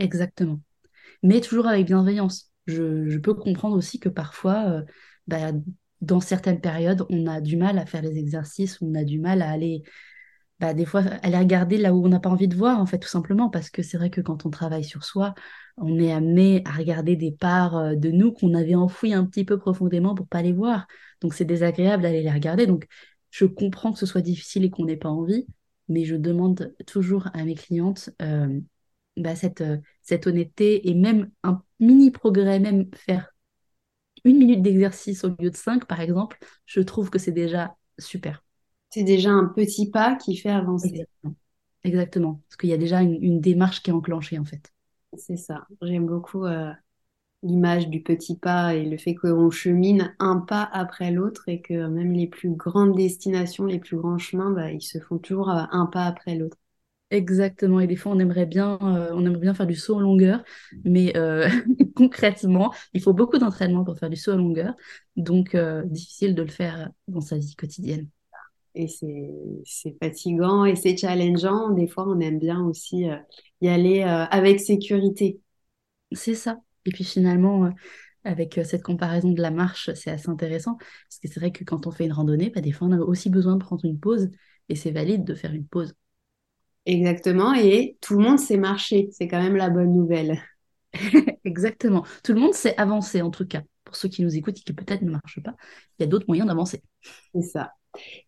Exactement. 0.00 0.60
Mais 1.22 1.40
toujours 1.40 1.66
avec 1.68 1.86
bienveillance. 1.86 2.50
Je, 2.66 3.18
peux 3.18 3.34
comprendre 3.34 3.76
aussi 3.76 4.00
que 4.00 4.08
parfois, 4.08 4.64
euh, 4.68 4.82
bah, 5.26 5.52
dans 6.00 6.20
certaines 6.20 6.60
périodes, 6.60 7.06
on 7.10 7.26
a 7.26 7.40
du 7.40 7.56
mal 7.56 7.78
à 7.78 7.86
faire 7.86 8.02
les 8.02 8.18
exercices, 8.18 8.78
on 8.80 8.94
a 8.94 9.04
du 9.04 9.20
mal 9.20 9.42
à 9.42 9.50
aller 9.50 9.82
bah, 10.60 10.74
des 10.74 10.84
fois 10.84 11.00
aller 11.22 11.38
regarder 11.38 11.78
là 11.78 11.94
où 11.94 12.04
on 12.04 12.08
n'a 12.08 12.20
pas 12.20 12.28
envie 12.30 12.48
de 12.48 12.56
voir, 12.56 12.78
en 12.80 12.86
fait, 12.86 12.98
tout 12.98 13.08
simplement, 13.08 13.48
parce 13.48 13.70
que 13.70 13.82
c'est 13.82 13.96
vrai 13.96 14.10
que 14.10 14.20
quand 14.20 14.44
on 14.46 14.50
travaille 14.50 14.84
sur 14.84 15.04
soi, 15.04 15.34
on 15.78 15.98
est 15.98 16.12
amené 16.12 16.62
à 16.66 16.72
regarder 16.72 17.16
des 17.16 17.32
parts 17.32 17.76
euh, 17.76 17.94
de 17.94 18.10
nous 18.10 18.32
qu'on 18.32 18.54
avait 18.54 18.74
enfouies 18.74 19.14
un 19.14 19.24
petit 19.24 19.44
peu 19.44 19.58
profondément 19.58 20.14
pour 20.14 20.26
pas 20.28 20.42
les 20.42 20.52
voir. 20.52 20.86
Donc 21.20 21.34
c'est 21.34 21.44
désagréable 21.44 22.02
d'aller 22.02 22.22
les 22.22 22.30
regarder. 22.30 22.66
Donc 22.66 22.86
je 23.30 23.44
comprends 23.46 23.92
que 23.92 23.98
ce 23.98 24.06
soit 24.06 24.20
difficile 24.22 24.64
et 24.64 24.70
qu'on 24.70 24.84
n'ait 24.84 24.96
pas 24.96 25.08
envie, 25.08 25.46
mais 25.88 26.04
je 26.04 26.16
demande 26.16 26.74
toujours 26.86 27.28
à 27.32 27.44
mes 27.44 27.54
clientes 27.54 28.10
euh, 28.22 28.60
bah, 29.22 29.36
cette, 29.36 29.60
euh, 29.60 29.78
cette 30.02 30.26
honnêteté 30.26 30.88
et 30.88 30.94
même 30.94 31.30
un 31.42 31.62
mini 31.78 32.10
progrès, 32.10 32.60
même 32.60 32.88
faire 32.94 33.30
une 34.24 34.38
minute 34.38 34.62
d'exercice 34.62 35.24
au 35.24 35.28
lieu 35.38 35.50
de 35.50 35.56
cinq, 35.56 35.86
par 35.86 36.00
exemple, 36.00 36.38
je 36.66 36.80
trouve 36.80 37.10
que 37.10 37.18
c'est 37.18 37.32
déjà 37.32 37.74
super. 37.98 38.44
C'est 38.90 39.04
déjà 39.04 39.30
un 39.30 39.46
petit 39.46 39.90
pas 39.90 40.16
qui 40.16 40.36
fait 40.36 40.50
avancer. 40.50 41.06
Exactement. 41.84 42.42
Parce 42.48 42.56
qu'il 42.56 42.70
y 42.70 42.74
a 42.74 42.78
déjà 42.78 43.00
une, 43.02 43.40
démarche 43.40 43.82
qui 43.82 43.90
est 43.90 43.94
enclenchée, 43.94 44.38
en 44.38 44.44
fait. 44.44 44.72
C'est 45.16 45.36
ça. 45.36 45.66
J'aime 45.82 46.06
beaucoup 46.06 46.44
euh, 46.44 46.72
l'image 47.42 47.88
du 47.88 48.02
petit 48.02 48.36
pas 48.36 48.74
et 48.74 48.84
le 48.84 48.98
fait 48.98 49.14
qu'on 49.14 49.50
chemine 49.50 50.14
un 50.18 50.38
pas 50.38 50.68
après 50.72 51.10
l'autre 51.10 51.44
et 51.48 51.62
que 51.62 51.86
même 51.86 52.12
les 52.12 52.26
plus 52.26 52.50
grandes 52.50 52.96
destinations, 52.96 53.64
les 53.64 53.78
plus 53.78 53.96
grands 53.96 54.18
chemins, 54.18 54.50
bah, 54.50 54.70
ils 54.70 54.82
se 54.82 54.98
font 54.98 55.18
toujours 55.18 55.50
euh, 55.50 55.62
un 55.70 55.86
pas 55.86 56.04
après 56.04 56.34
l'autre. 56.34 56.58
Exactement. 57.10 57.80
Et 57.80 57.88
des 57.88 57.96
fois, 57.96 58.12
on 58.12 58.20
aimerait 58.20 58.46
bien, 58.46 58.78
euh, 58.82 59.10
on 59.12 59.26
aimerait 59.26 59.40
bien 59.40 59.54
faire 59.54 59.66
du 59.66 59.74
saut 59.74 59.96
en 59.96 60.00
longueur, 60.00 60.44
mais 60.84 61.16
euh, 61.16 61.48
concrètement, 61.96 62.72
il 62.94 63.02
faut 63.02 63.12
beaucoup 63.12 63.38
d'entraînement 63.38 63.82
pour 63.84 63.98
faire 63.98 64.10
du 64.10 64.16
saut 64.16 64.32
en 64.32 64.36
longueur. 64.36 64.74
Donc, 65.16 65.56
euh, 65.56 65.82
difficile 65.86 66.36
de 66.36 66.42
le 66.42 66.48
faire 66.50 66.90
dans 67.08 67.20
sa 67.20 67.36
vie 67.36 67.56
quotidienne. 67.56 68.08
Et 68.76 68.88
c'est 68.88 69.96
fatigant 70.02 70.64
et 70.64 70.76
c'est 70.76 70.96
challengeant. 70.96 71.70
Des 71.70 71.88
fois, 71.88 72.06
on 72.08 72.20
aime 72.20 72.38
bien 72.38 72.64
aussi 72.64 73.06
y 73.60 73.68
aller 73.68 74.02
avec 74.02 74.60
sécurité. 74.60 75.40
C'est 76.12 76.34
ça. 76.34 76.60
Et 76.86 76.90
puis 76.92 77.04
finalement, 77.04 77.70
avec 78.24 78.60
cette 78.64 78.82
comparaison 78.82 79.30
de 79.32 79.42
la 79.42 79.50
marche, 79.50 79.90
c'est 79.94 80.10
assez 80.10 80.28
intéressant. 80.30 80.76
Parce 80.78 81.18
que 81.22 81.28
c'est 81.28 81.40
vrai 81.40 81.52
que 81.52 81.64
quand 81.64 81.86
on 81.86 81.90
fait 81.92 82.04
une 82.06 82.12
randonnée, 82.12 82.50
bah, 82.50 82.60
des 82.60 82.72
fois, 82.72 82.88
on 82.88 82.92
a 82.92 82.98
aussi 83.00 83.30
besoin 83.30 83.56
de 83.56 83.64
prendre 83.64 83.84
une 83.84 83.98
pause. 84.00 84.30
Et 84.68 84.76
c'est 84.76 84.92
valide 84.92 85.24
de 85.24 85.34
faire 85.34 85.52
une 85.54 85.66
pause. 85.66 85.94
Exactement, 86.90 87.54
et 87.54 87.96
tout 88.00 88.16
le 88.18 88.24
monde 88.24 88.38
sait 88.38 88.56
marcher, 88.56 89.08
c'est 89.12 89.28
quand 89.28 89.40
même 89.40 89.54
la 89.56 89.70
bonne 89.70 89.92
nouvelle. 89.92 90.40
Exactement, 91.44 92.04
tout 92.24 92.32
le 92.34 92.40
monde 92.40 92.54
sait 92.54 92.76
avancer 92.78 93.22
en 93.22 93.30
tout 93.30 93.46
cas. 93.46 93.62
Pour 93.84 93.96
ceux 93.96 94.08
qui 94.08 94.22
nous 94.22 94.36
écoutent 94.36 94.58
et 94.58 94.62
qui 94.62 94.72
peut-être 94.72 95.02
ne 95.02 95.10
marchent 95.10 95.42
pas, 95.42 95.54
il 95.98 96.02
y 96.02 96.04
a 96.04 96.06
d'autres 96.08 96.26
moyens 96.28 96.48
d'avancer. 96.48 96.82
C'est 97.34 97.42
ça. 97.42 97.72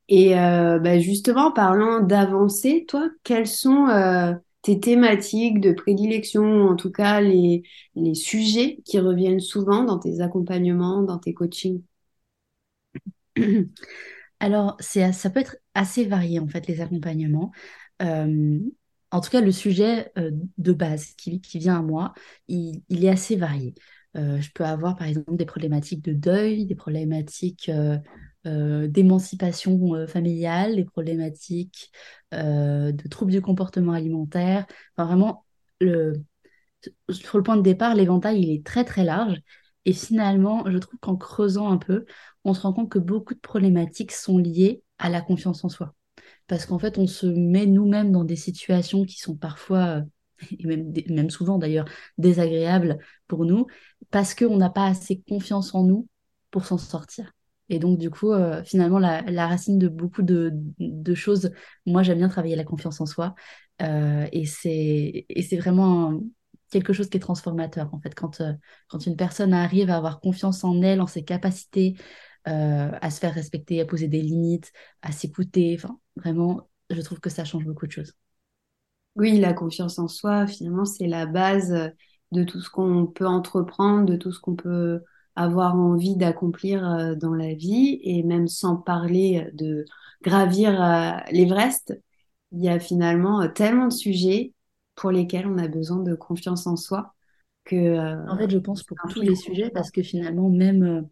Et 0.08 0.38
euh, 0.38 0.78
bah, 0.80 0.98
justement, 1.00 1.52
parlant 1.52 2.00
d'avancer, 2.00 2.84
toi, 2.88 3.08
quelles 3.24 3.48
sont 3.48 3.88
euh, 3.88 4.34
tes 4.62 4.80
thématiques 4.80 5.60
de 5.60 5.72
prédilection, 5.72 6.68
en 6.68 6.76
tout 6.76 6.92
cas 6.92 7.20
les, 7.22 7.64
les 7.96 8.14
sujets 8.14 8.78
qui 8.86 9.00
reviennent 9.00 9.40
souvent 9.40 9.84
dans 9.84 9.98
tes 9.98 10.20
accompagnements, 10.20 11.02
dans 11.02 11.18
tes 11.18 11.34
coachings? 11.34 11.82
Alors, 14.40 14.76
ça 14.80 15.30
peut 15.30 15.40
être 15.40 15.56
assez 15.74 16.04
varié 16.06 16.38
en 16.40 16.48
fait, 16.48 16.66
les 16.68 16.80
accompagnements. 16.80 17.52
Euh, 18.02 18.58
en 19.10 19.20
tout 19.20 19.30
cas, 19.30 19.40
le 19.40 19.52
sujet 19.52 20.10
euh, 20.18 20.30
de 20.58 20.72
base 20.72 21.14
qui, 21.14 21.40
vient 21.54 21.78
à 21.78 21.82
moi, 21.82 22.14
il, 22.48 22.82
est 22.90 23.08
assez 23.08 23.36
varié. 23.36 23.74
Euh, 24.16 24.40
je 24.40 24.50
peux 24.54 24.64
avoir 24.64 24.96
par 24.96 25.06
exemple 25.06 25.36
des 25.36 25.46
problématiques 25.46 26.02
de 26.02 26.12
deuil, 26.12 26.66
des 26.66 26.74
problématiques 26.74 27.70
d'émancipation 28.44 30.06
familiale, 30.08 30.76
des 30.76 30.84
problématiques 30.84 31.92
de 32.32 33.08
troubles 33.08 33.32
du 33.32 33.40
comportement 33.40 33.92
alimentaire. 33.92 34.66
Enfin, 34.96 35.06
vraiment, 35.06 35.44
le, 35.80 36.14
sur 37.10 37.38
le 37.38 37.44
point 37.44 37.56
de 37.56 37.62
départ, 37.62 37.94
l'éventail, 37.94 38.40
il 38.42 38.50
est 38.50 38.66
très 38.66 38.84
très 38.84 39.04
large. 39.04 39.40
Et 39.84 39.92
finalement, 39.92 40.64
je 40.70 40.78
trouve 40.78 40.98
qu'en 41.00 41.16
creusant 41.16 41.70
un 41.70 41.78
peu, 41.78 42.04
on 42.44 42.54
se 42.54 42.62
rend 42.62 42.72
compte 42.72 42.90
que 42.90 42.98
beaucoup 42.98 43.34
de 43.34 43.40
problématiques 43.40 44.12
sont 44.12 44.38
liées 44.38 44.82
à 44.98 45.08
la 45.08 45.20
confiance 45.20 45.64
en 45.64 45.68
soi 45.68 45.94
parce 46.46 46.66
qu'en 46.66 46.78
fait, 46.78 46.98
on 46.98 47.06
se 47.06 47.26
met 47.26 47.66
nous-mêmes 47.66 48.12
dans 48.12 48.24
des 48.24 48.36
situations 48.36 49.04
qui 49.04 49.18
sont 49.18 49.36
parfois, 49.36 49.98
euh, 49.98 50.02
et 50.58 50.66
même, 50.66 50.92
même 51.08 51.30
souvent 51.30 51.58
d'ailleurs, 51.58 51.86
désagréables 52.18 52.98
pour 53.28 53.44
nous, 53.44 53.66
parce 54.10 54.34
qu'on 54.34 54.56
n'a 54.56 54.70
pas 54.70 54.86
assez 54.86 55.22
confiance 55.28 55.74
en 55.74 55.84
nous 55.84 56.08
pour 56.50 56.66
s'en 56.66 56.78
sortir. 56.78 57.32
Et 57.68 57.78
donc, 57.78 57.98
du 57.98 58.10
coup, 58.10 58.32
euh, 58.32 58.62
finalement, 58.64 58.98
la, 58.98 59.46
racine 59.46 59.78
de 59.78 59.88
beaucoup 59.88 60.22
de, 60.22 60.52
choses, 61.14 61.52
moi, 61.86 62.02
j'aime 62.02 62.18
bien 62.18 62.28
travailler 62.28 62.56
la 62.56 62.64
confiance 62.64 63.00
en 63.00 63.06
soi. 63.06 63.34
Euh, 63.80 64.26
et 64.32 64.44
c'est 64.44 65.56
vraiment 65.56 66.20
quelque 66.70 66.92
chose 66.92 67.08
qui 67.08 67.16
est 67.16 67.20
transformateur, 67.20 67.94
en 67.94 68.00
fait. 68.00 68.14
Quand, 68.14 68.42
quand 68.88 69.06
une 69.06 69.16
personne 69.16 69.54
arrive 69.54 69.90
à 69.90 69.96
avoir 69.96 70.20
confiance 70.20 70.64
en 70.64 70.82
elle, 70.82 71.00
en 71.00 71.06
ses 71.06 71.24
capacités, 71.24 71.96
euh, 72.48 72.90
à 73.00 73.10
se 73.10 73.20
faire 73.20 73.32
respecter, 73.34 73.80
à 73.80 73.84
poser 73.84 74.08
des 74.08 74.20
limites, 74.20 74.72
à 75.00 75.12
s'écouter. 75.12 75.76
Enfin, 75.78 75.98
vraiment, 76.16 76.68
je 76.90 77.00
trouve 77.00 77.20
que 77.20 77.30
ça 77.30 77.44
change 77.44 77.64
beaucoup 77.64 77.86
de 77.86 77.92
choses. 77.92 78.14
Oui, 79.16 79.38
la 79.38 79.52
confiance 79.52 79.98
en 79.98 80.08
soi, 80.08 80.46
finalement, 80.46 80.84
c'est 80.84 81.06
la 81.06 81.26
base 81.26 81.92
de 82.32 82.44
tout 82.44 82.60
ce 82.60 82.70
qu'on 82.70 83.06
peut 83.06 83.26
entreprendre, 83.26 84.06
de 84.06 84.16
tout 84.16 84.32
ce 84.32 84.40
qu'on 84.40 84.56
peut 84.56 85.02
avoir 85.34 85.76
envie 85.76 86.16
d'accomplir 86.16 86.88
euh, 86.88 87.14
dans 87.14 87.34
la 87.34 87.54
vie. 87.54 88.00
Et 88.02 88.22
même 88.22 88.48
sans 88.48 88.76
parler 88.76 89.48
de 89.52 89.84
gravir 90.22 90.82
euh, 90.82 91.12
l'Everest, 91.30 91.98
il 92.52 92.62
y 92.62 92.68
a 92.68 92.78
finalement 92.78 93.48
tellement 93.48 93.86
de 93.86 93.92
sujets 93.92 94.52
pour 94.94 95.10
lesquels 95.10 95.46
on 95.46 95.58
a 95.58 95.68
besoin 95.68 95.98
de 95.98 96.14
confiance 96.14 96.66
en 96.66 96.76
soi 96.76 97.14
que... 97.64 98.28
en 98.28 98.36
fait, 98.36 98.50
je 98.50 98.58
pense 98.58 98.82
pour 98.82 98.96
tous 99.10 99.20
les 99.22 99.36
sujets, 99.36 99.70
parce 99.70 99.90
que 99.90 100.02
finalement, 100.02 100.50
même 100.50 101.08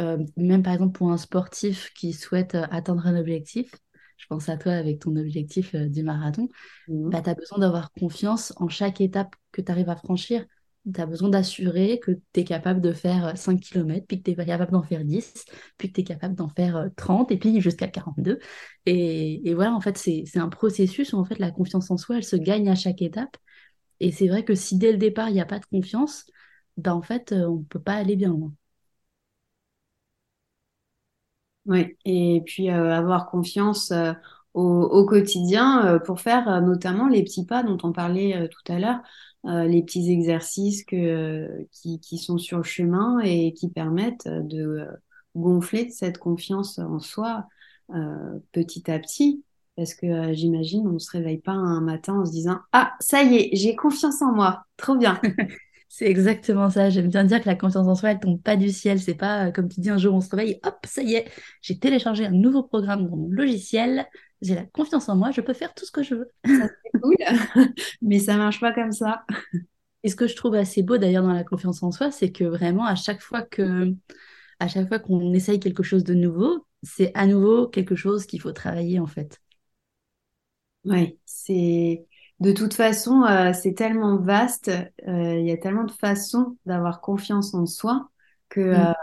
euh, 0.00 0.18
même 0.36 0.62
par 0.62 0.72
exemple 0.72 0.98
pour 0.98 1.10
un 1.12 1.16
sportif 1.16 1.92
qui 1.94 2.12
souhaite 2.12 2.54
euh, 2.56 2.66
atteindre 2.70 3.06
un 3.06 3.18
objectif, 3.18 3.70
je 4.16 4.26
pense 4.26 4.48
à 4.48 4.56
toi 4.56 4.72
avec 4.72 5.00
ton 5.00 5.16
objectif 5.16 5.74
euh, 5.74 5.88
du 5.88 6.02
marathon, 6.02 6.48
mmh. 6.88 7.10
bah, 7.10 7.22
tu 7.22 7.30
as 7.30 7.34
besoin 7.34 7.58
d'avoir 7.58 7.92
confiance 7.92 8.52
en 8.56 8.68
chaque 8.68 9.00
étape 9.00 9.34
que 9.52 9.60
tu 9.60 9.70
arrives 9.70 9.88
à 9.88 9.96
franchir. 9.96 10.44
Tu 10.92 11.00
as 11.00 11.06
besoin 11.06 11.30
d'assurer 11.30 11.98
que 11.98 12.10
tu 12.32 12.40
es 12.40 12.44
capable 12.44 12.82
de 12.82 12.92
faire 12.92 13.36
5 13.38 13.58
km, 13.58 14.06
puis 14.06 14.18
que 14.18 14.24
tu 14.24 14.30
es 14.32 14.34
capable 14.34 14.72
d'en 14.72 14.82
faire 14.82 15.02
10, 15.02 15.46
puis 15.78 15.88
que 15.88 15.94
tu 15.94 16.00
es 16.02 16.04
capable 16.04 16.34
d'en 16.34 16.48
faire 16.48 16.90
30, 16.96 17.32
et 17.32 17.38
puis 17.38 17.58
jusqu'à 17.62 17.88
42. 17.88 18.38
Et, 18.84 19.48
et, 19.48 19.54
voilà, 19.54 19.72
en 19.72 19.80
fait, 19.80 19.96
c'est 19.96 20.36
un 20.36 20.50
processus 20.50 21.14
où 21.14 21.18
en 21.18 21.24
fait, 21.24 21.38
la 21.38 21.50
confiance 21.50 21.90
en 21.90 21.96
soi, 21.96 22.18
elle 22.18 22.24
se 22.24 22.36
gagne 22.36 22.68
à 22.68 22.74
chaque 22.74 23.00
étape. 23.00 23.36
Et 24.00 24.12
c'est 24.12 24.28
vrai 24.28 24.44
que 24.44 24.54
si 24.54 24.76
dès 24.76 24.92
le 24.92 24.98
départ, 24.98 25.30
il 25.30 25.34
n'y 25.34 25.40
a 25.40 25.46
pas 25.46 25.58
de 25.58 25.66
confiance, 25.66 26.26
bah, 26.76 26.94
en 26.94 27.02
fait, 27.02 27.32
on 27.32 27.58
ne 27.60 27.64
peut 27.64 27.80
pas 27.80 27.94
aller 27.94 28.16
bien 28.16 28.28
loin. 28.28 28.52
Oui, 31.66 31.96
et 32.04 32.42
puis 32.44 32.70
euh, 32.70 32.92
avoir 32.92 33.26
confiance 33.26 33.90
euh, 33.90 34.12
au, 34.52 35.04
quotidien 35.06 35.86
euh, 35.86 35.98
pour 35.98 36.20
faire 36.20 36.60
notamment 36.62 37.08
les 37.08 37.22
petits 37.24 37.46
pas 37.46 37.62
dont 37.62 37.78
on 37.82 37.92
parlait 37.92 38.48
tout 38.48 38.72
à 38.72 38.78
l'heure, 38.78 39.00
les 39.44 39.82
petits 39.82 40.10
exercices 40.10 40.84
que, 40.84 41.66
qui, 41.72 42.00
qui, 42.00 42.18
sont 42.18 42.38
sur 42.38 42.58
le 42.58 42.64
chemin 42.64 43.18
et 43.20 43.52
qui 43.52 43.68
permettent 43.68 44.28
de 44.28 44.86
gonfler 45.34 45.90
cette 45.90 46.18
confiance 46.18 46.78
en 46.78 46.98
soi 46.98 47.46
petit 48.52 48.90
à 48.90 48.98
petit. 48.98 49.44
Parce 49.76 49.92
que 49.94 50.32
j'imagine, 50.32 50.86
on 50.86 50.92
ne 50.92 50.98
se 50.98 51.10
réveille 51.10 51.40
pas 51.40 51.52
un 51.52 51.80
matin 51.80 52.20
en 52.20 52.24
se 52.24 52.30
disant 52.30 52.60
Ah, 52.72 52.92
ça 53.00 53.22
y 53.22 53.36
est, 53.36 53.50
j'ai 53.52 53.74
confiance 53.74 54.22
en 54.22 54.32
moi, 54.32 54.64
trop 54.76 54.96
bien. 54.96 55.20
C'est 55.88 56.06
exactement 56.06 56.70
ça. 56.70 56.90
J'aime 56.90 57.08
bien 57.08 57.24
dire 57.24 57.40
que 57.40 57.46
la 57.48 57.54
confiance 57.54 57.86
en 57.86 57.94
soi, 57.94 58.10
elle 58.12 58.20
tombe 58.20 58.40
pas 58.42 58.56
du 58.56 58.70
ciel. 58.70 59.00
C'est 59.00 59.14
pas 59.14 59.46
euh, 59.48 59.50
comme 59.52 59.68
tu 59.68 59.80
dis 59.80 59.90
un 59.90 59.98
jour 59.98 60.14
on 60.14 60.20
se 60.20 60.30
réveille, 60.34 60.58
hop, 60.64 60.74
ça 60.86 61.02
y 61.02 61.14
est, 61.14 61.30
j'ai 61.62 61.78
téléchargé 61.78 62.26
un 62.26 62.30
nouveau 62.32 62.62
programme 62.64 63.08
dans 63.08 63.16
mon 63.16 63.28
logiciel. 63.30 64.06
J'ai 64.42 64.54
la 64.56 64.64
confiance 64.66 65.08
en 65.08 65.16
moi, 65.16 65.30
je 65.30 65.40
peux 65.40 65.54
faire 65.54 65.72
tout 65.74 65.84
ce 65.86 65.92
que 65.92 66.02
je 66.02 66.14
veux. 66.16 66.30
Ça 66.46 66.64
c'est 66.82 66.90
cool, 67.00 67.16
mais 68.02 68.18
ça 68.18 68.36
marche 68.36 68.60
pas 68.60 68.72
comme 68.72 68.92
ça. 68.92 69.24
Et 70.04 70.10
ce 70.10 70.16
que 70.16 70.26
je 70.28 70.36
trouve 70.36 70.54
assez 70.54 70.82
beau 70.82 70.98
d'ailleurs 70.98 71.24
dans 71.24 71.32
la 71.32 71.44
confiance 71.44 71.82
en 71.82 71.92
soi, 71.92 72.10
c'est 72.12 72.32
que 72.32 72.44
vraiment 72.44 72.86
à 72.86 72.94
chaque 72.96 73.22
fois 73.22 73.42
que, 73.42 73.94
à 74.60 74.68
chaque 74.68 74.88
fois 74.88 74.98
qu'on 75.00 75.32
essaye 75.34 75.60
quelque 75.60 75.82
chose 75.84 76.04
de 76.04 76.14
nouveau, 76.14 76.66
c'est 76.82 77.12
à 77.16 77.26
nouveau 77.26 77.68
quelque 77.68 77.96
chose 77.96 78.26
qu'il 78.26 78.40
faut 78.40 78.52
travailler 78.52 79.00
en 79.00 79.06
fait. 79.06 79.40
Oui, 80.84 81.18
c'est 81.24 82.06
de 82.40 82.52
toute 82.52 82.74
façon, 82.74 83.22
euh, 83.22 83.52
c'est 83.52 83.74
tellement 83.74 84.16
vaste, 84.16 84.68
euh, 84.68 85.38
il 85.38 85.46
y 85.46 85.52
a 85.52 85.56
tellement 85.56 85.84
de 85.84 85.92
façons 85.92 86.56
d'avoir 86.66 87.00
confiance 87.00 87.54
en 87.54 87.66
soi 87.66 88.10
que 88.48 88.60
mm. 88.60 88.94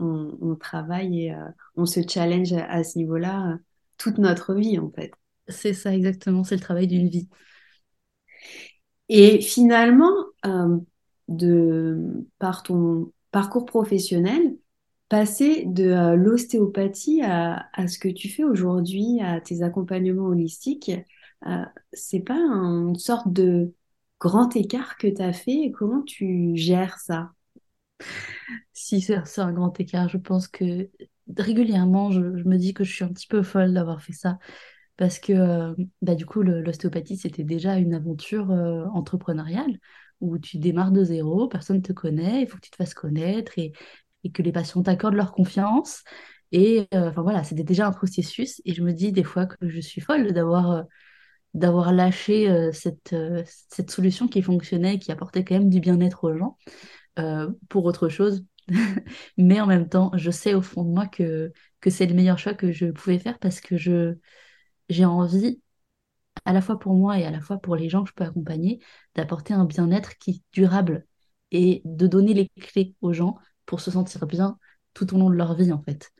euh, 0.00 0.36
on, 0.40 0.54
travaille 0.56 1.26
et 1.26 1.36
on 1.76 1.86
se 1.86 2.00
challenge 2.06 2.52
à, 2.52 2.84
ce 2.84 2.98
niveau-là 2.98 3.58
toute 3.98 4.18
notre 4.18 4.54
vie 4.54 4.78
en 4.78 4.90
fait. 4.90 5.10
C'est 5.48 5.72
ça 5.72 5.94
exactement, 5.94 6.44
c'est 6.44 6.54
le 6.56 6.60
travail 6.60 6.86
d'une 6.86 7.08
vie. 7.08 7.28
Et 9.08 9.40
finalement, 9.40 10.14
de, 11.28 12.26
par 12.38 12.62
ton 12.62 13.12
parcours 13.30 13.66
professionnel, 13.66 14.56
passer 15.08 15.64
de 15.66 16.14
l'ostéopathie 16.14 17.22
à, 17.22 17.66
à, 17.72 17.88
ce 17.88 17.98
que 17.98 18.08
tu 18.08 18.28
fais 18.28 18.44
aujourd'hui, 18.44 19.20
à 19.20 19.40
tes 19.40 19.62
accompagnements 19.62 20.26
holistiques, 20.26 20.90
euh, 21.46 21.64
c'est 21.92 22.20
pas 22.20 22.34
une 22.34 22.96
sorte 22.96 23.32
de 23.32 23.74
grand 24.20 24.54
écart 24.56 24.96
que 24.96 25.06
tu 25.06 25.22
as 25.22 25.32
fait? 25.32 25.52
Et 25.52 25.72
comment 25.72 26.02
tu 26.02 26.52
gères 26.56 26.98
ça? 26.98 27.32
Si, 28.72 29.00
c'est 29.00 29.38
un 29.38 29.52
grand 29.52 29.78
écart. 29.80 30.08
Je 30.08 30.18
pense 30.18 30.48
que 30.48 30.88
régulièrement, 31.36 32.10
je, 32.10 32.20
me 32.20 32.56
dis 32.56 32.74
que 32.74 32.84
je 32.84 32.92
suis 32.92 33.04
un 33.04 33.08
petit 33.08 33.26
peu 33.26 33.42
folle 33.42 33.72
d'avoir 33.74 34.02
fait 34.02 34.12
ça. 34.12 34.38
Parce 34.96 35.18
que 35.18 35.32
euh, 35.32 35.74
bah, 36.02 36.14
du 36.14 36.26
coup, 36.26 36.42
l'ostéopathie, 36.42 37.16
c'était 37.16 37.44
déjà 37.44 37.76
une 37.76 37.94
aventure 37.94 38.50
euh, 38.50 38.84
entrepreneuriale 38.92 39.78
où 40.20 40.38
tu 40.38 40.58
démarres 40.58 40.92
de 40.92 41.04
zéro, 41.04 41.48
personne 41.48 41.78
ne 41.78 41.82
te 41.82 41.92
connaît, 41.92 42.42
il 42.42 42.46
faut 42.48 42.56
que 42.56 42.62
tu 42.62 42.70
te 42.70 42.76
fasses 42.76 42.94
connaître 42.94 43.58
et 43.58 43.72
et 44.24 44.30
que 44.32 44.42
les 44.42 44.52
patients 44.52 44.82
t'accordent 44.82 45.14
leur 45.16 45.32
confiance. 45.32 46.02
Et 46.50 46.88
enfin 46.94 47.22
voilà, 47.22 47.44
c'était 47.44 47.62
déjà 47.64 47.86
un 47.86 47.92
processus. 47.92 48.62
Et 48.64 48.72
je 48.72 48.82
me 48.82 48.92
dis 48.92 49.12
des 49.12 49.24
fois 49.24 49.46
que 49.46 49.68
je 49.68 49.80
suis 49.80 50.00
folle 50.00 50.32
d'avoir 50.32 50.84
d'avoir 51.54 51.92
lâché 51.92 52.70
cette, 52.72 53.14
cette 53.46 53.90
solution 53.90 54.28
qui 54.28 54.42
fonctionnait 54.42 54.96
et 54.96 54.98
qui 54.98 55.12
apportait 55.12 55.44
quand 55.44 55.54
même 55.54 55.70
du 55.70 55.80
bien-être 55.80 56.24
aux 56.24 56.36
gens 56.36 56.56
pour 57.68 57.84
autre 57.84 58.08
chose. 58.08 58.44
Mais 59.36 59.60
en 59.60 59.66
même 59.66 59.88
temps, 59.88 60.10
je 60.14 60.30
sais 60.30 60.54
au 60.54 60.62
fond 60.62 60.84
de 60.84 60.90
moi 60.90 61.06
que, 61.06 61.52
c'est 61.86 62.06
le 62.06 62.14
meilleur 62.14 62.38
choix 62.38 62.54
que 62.54 62.72
je 62.72 62.86
pouvais 62.86 63.18
faire 63.18 63.38
parce 63.38 63.60
que 63.60 63.76
j'ai 64.88 65.04
envie, 65.04 65.60
à 66.44 66.52
la 66.52 66.60
fois 66.60 66.78
pour 66.78 66.94
moi 66.94 67.18
et 67.18 67.24
à 67.24 67.30
la 67.30 67.40
fois 67.40 67.58
pour 67.58 67.76
les 67.76 67.88
gens 67.88 68.04
que 68.04 68.10
je 68.10 68.14
peux 68.14 68.24
accompagner, 68.24 68.80
d'apporter 69.14 69.54
un 69.54 69.64
bien-être 69.64 70.18
qui 70.18 70.30
est 70.30 70.42
durable 70.52 71.06
et 71.50 71.82
de 71.84 72.06
donner 72.06 72.34
les 72.34 72.48
clés 72.60 72.94
aux 73.00 73.12
gens 73.12 73.38
pour 73.66 73.80
se 73.80 73.90
sentir 73.90 74.26
bien 74.26 74.58
tout 74.94 75.14
au 75.14 75.18
long 75.18 75.30
de 75.30 75.36
leur 75.36 75.54
vie 75.54 75.72
en 75.72 75.82
fait. 75.82 76.10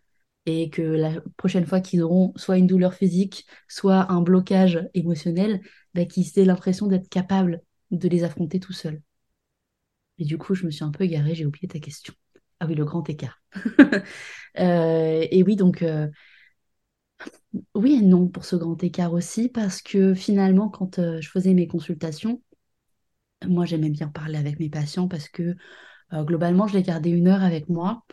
Et 0.47 0.69
que 0.71 0.83
la 0.83 1.13
prochaine 1.39 1.67
fois 1.67 1.81
qu'ils 1.81 2.03
auront 2.03 2.33
soit 2.37 2.59
une 2.59 2.67
douleur 2.67 2.95
physique, 2.95 3.47
soit 3.69 4.11
un 4.13 4.21
blocage 4.21 4.89
émotionnel, 4.95 5.61
bah, 5.95 6.05
qu'ils 6.05 6.39
aient 6.39 6.45
l'impression 6.45 6.87
d'être 6.87 7.09
capables 7.09 7.63
de 7.91 8.09
les 8.09 8.25
affronter 8.25 8.61
tout 8.61 8.73
seuls. 8.75 9.01
Et 10.19 10.25
du 10.25 10.39
coup, 10.39 10.55
je 10.55 10.65
me 10.67 10.71
suis 10.71 10.85
un 10.85 10.91
peu 10.91 11.05
égarée, 11.05 11.35
j'ai 11.35 11.47
oublié 11.47 11.69
ta 11.69 11.79
question. 11.81 12.15
Ah 12.61 12.67
oui, 12.67 12.75
le 12.75 12.85
grand 12.85 13.09
écart. 13.09 13.41
Euh, 14.61 15.27
et 15.33 15.43
oui, 15.43 15.57
donc, 15.57 15.83
euh, 15.83 16.07
oui 17.75 17.95
et 17.95 18.03
non 18.03 18.29
pour 18.29 18.45
ce 18.45 18.57
grand 18.57 18.83
écart 18.83 19.13
aussi, 19.13 19.49
parce 19.49 19.83
que 19.83 20.15
finalement, 20.15 20.69
quand 20.69 20.99
euh, 20.99 21.21
je 21.21 21.29
faisais 21.31 21.55
mes 21.55 21.67
consultations, 21.69 22.43
moi, 23.47 23.65
j'aimais 23.67 23.91
bien 23.91 24.09
parler 24.09 24.39
avec 24.39 24.59
mes 24.59 24.71
patients 24.71 25.09
parce 25.09 25.29
que 25.29 25.55
globalement, 26.13 26.69
je 26.69 26.75
les 26.77 26.83
gardais 26.85 27.11
une 27.11 27.29
heure 27.29 27.43
avec 27.43 27.69
moi. 27.69 28.05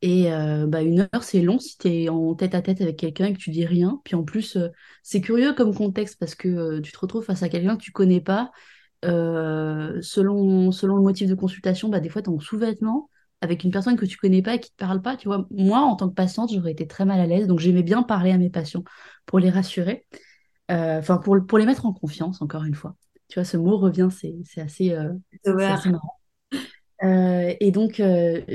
Et 0.00 0.30
bah, 0.68 0.82
une 0.82 1.00
heure, 1.00 1.22
c'est 1.22 1.40
long 1.42 1.58
si 1.58 1.76
tu 1.76 1.88
es 1.88 2.08
en 2.08 2.34
tête 2.34 2.54
à 2.54 2.62
tête 2.62 2.80
avec 2.80 2.96
quelqu'un 2.96 3.26
et 3.26 3.32
que 3.32 3.38
tu 3.38 3.50
dis 3.50 3.66
rien. 3.66 4.00
Puis 4.04 4.14
en 4.14 4.22
plus, 4.22 4.56
c'est 5.02 5.20
curieux 5.20 5.54
comme 5.54 5.74
contexte 5.74 6.18
parce 6.20 6.34
que 6.36 6.78
tu 6.80 6.92
te 6.92 6.98
retrouves 6.98 7.24
face 7.24 7.42
à 7.42 7.48
quelqu'un 7.48 7.76
que 7.76 7.82
tu 7.82 7.92
connais 7.92 8.20
pas. 8.20 8.52
selon, 9.02 10.70
selon 10.70 10.96
le 10.96 11.02
motif 11.02 11.28
de 11.28 11.34
consultation, 11.34 11.88
bah, 11.88 12.00
des 12.00 12.08
fois, 12.08 12.22
tu 12.22 12.30
es 12.30 12.32
en 12.32 12.38
sous-vêtements 12.38 13.10
avec 13.40 13.64
une 13.64 13.70
personne 13.70 13.96
que 13.96 14.04
tu 14.04 14.16
connais 14.16 14.42
pas 14.42 14.54
et 14.54 14.60
qui 14.60 14.70
te 14.70 14.76
parle 14.76 15.00
pas, 15.00 15.16
tu 15.16 15.28
vois, 15.28 15.46
moi, 15.50 15.80
en 15.80 15.96
tant 15.96 16.08
que 16.08 16.14
patiente, 16.14 16.50
j'aurais 16.52 16.72
été 16.72 16.86
très 16.86 17.04
mal 17.04 17.20
à 17.20 17.26
l'aise. 17.26 17.46
Donc, 17.46 17.60
j'aimais 17.60 17.82
bien 17.82 18.02
parler 18.02 18.32
à 18.32 18.38
mes 18.38 18.50
patients 18.50 18.82
pour 19.26 19.38
les 19.38 19.50
rassurer, 19.50 20.06
euh, 20.70 20.98
enfin, 20.98 21.18
pour, 21.18 21.36
pour 21.46 21.58
les 21.58 21.66
mettre 21.66 21.86
en 21.86 21.92
confiance, 21.92 22.42
encore 22.42 22.64
une 22.64 22.74
fois. 22.74 22.96
Tu 23.28 23.38
vois, 23.38 23.44
ce 23.44 23.56
mot 23.56 23.76
revient, 23.76 24.08
c'est 24.10 24.60
assez, 24.60 24.92
euh, 24.92 25.12
assez, 25.46 25.90
marrant. 25.90 26.17
Euh, 27.04 27.54
et 27.60 27.70
donc, 27.70 28.02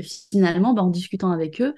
finalement, 0.02 0.74
bah, 0.74 0.82
en 0.82 0.90
discutant 0.90 1.30
avec 1.30 1.60
eux, 1.60 1.74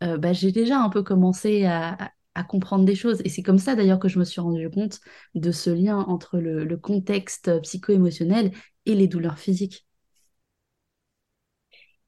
bah, 0.00 0.32
j'ai 0.32 0.52
déjà 0.52 0.80
un 0.80 0.90
peu 0.90 1.02
commencé 1.02 1.64
à, 1.66 2.12
comprendre 2.48 2.84
des 2.84 2.94
choses. 2.94 3.20
Et 3.24 3.28
c'est 3.30 3.42
comme 3.42 3.58
ça, 3.58 3.74
d'ailleurs, 3.74 3.98
que 3.98 4.08
je 4.08 4.18
me 4.20 4.24
suis 4.24 4.40
rendu 4.40 4.70
compte 4.70 5.00
de 5.34 5.50
ce 5.50 5.70
lien 5.70 5.98
entre 5.98 6.38
le, 6.38 6.64
le 6.64 6.76
contexte 6.76 7.60
psycho-émotionnel 7.62 8.52
et 8.86 8.94
les 8.94 9.08
douleurs 9.08 9.38
physiques. 9.40 9.88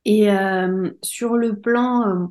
Et 0.05 0.31
euh, 0.31 0.91
sur 1.03 1.37
le 1.37 1.59
plan, 1.61 2.09
euh, 2.09 2.27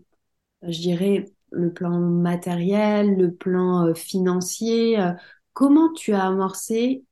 je 0.63 0.79
dirais, 0.81 1.25
le 1.51 1.73
plan 1.73 1.99
matériel, 1.99 3.15
le 3.17 3.33
plan 3.33 3.87
euh, 3.87 3.93
financier, 3.93 4.97
comment 5.53 5.91
tu 5.93 6.13
as 6.13 6.25
amorcé 6.25 7.03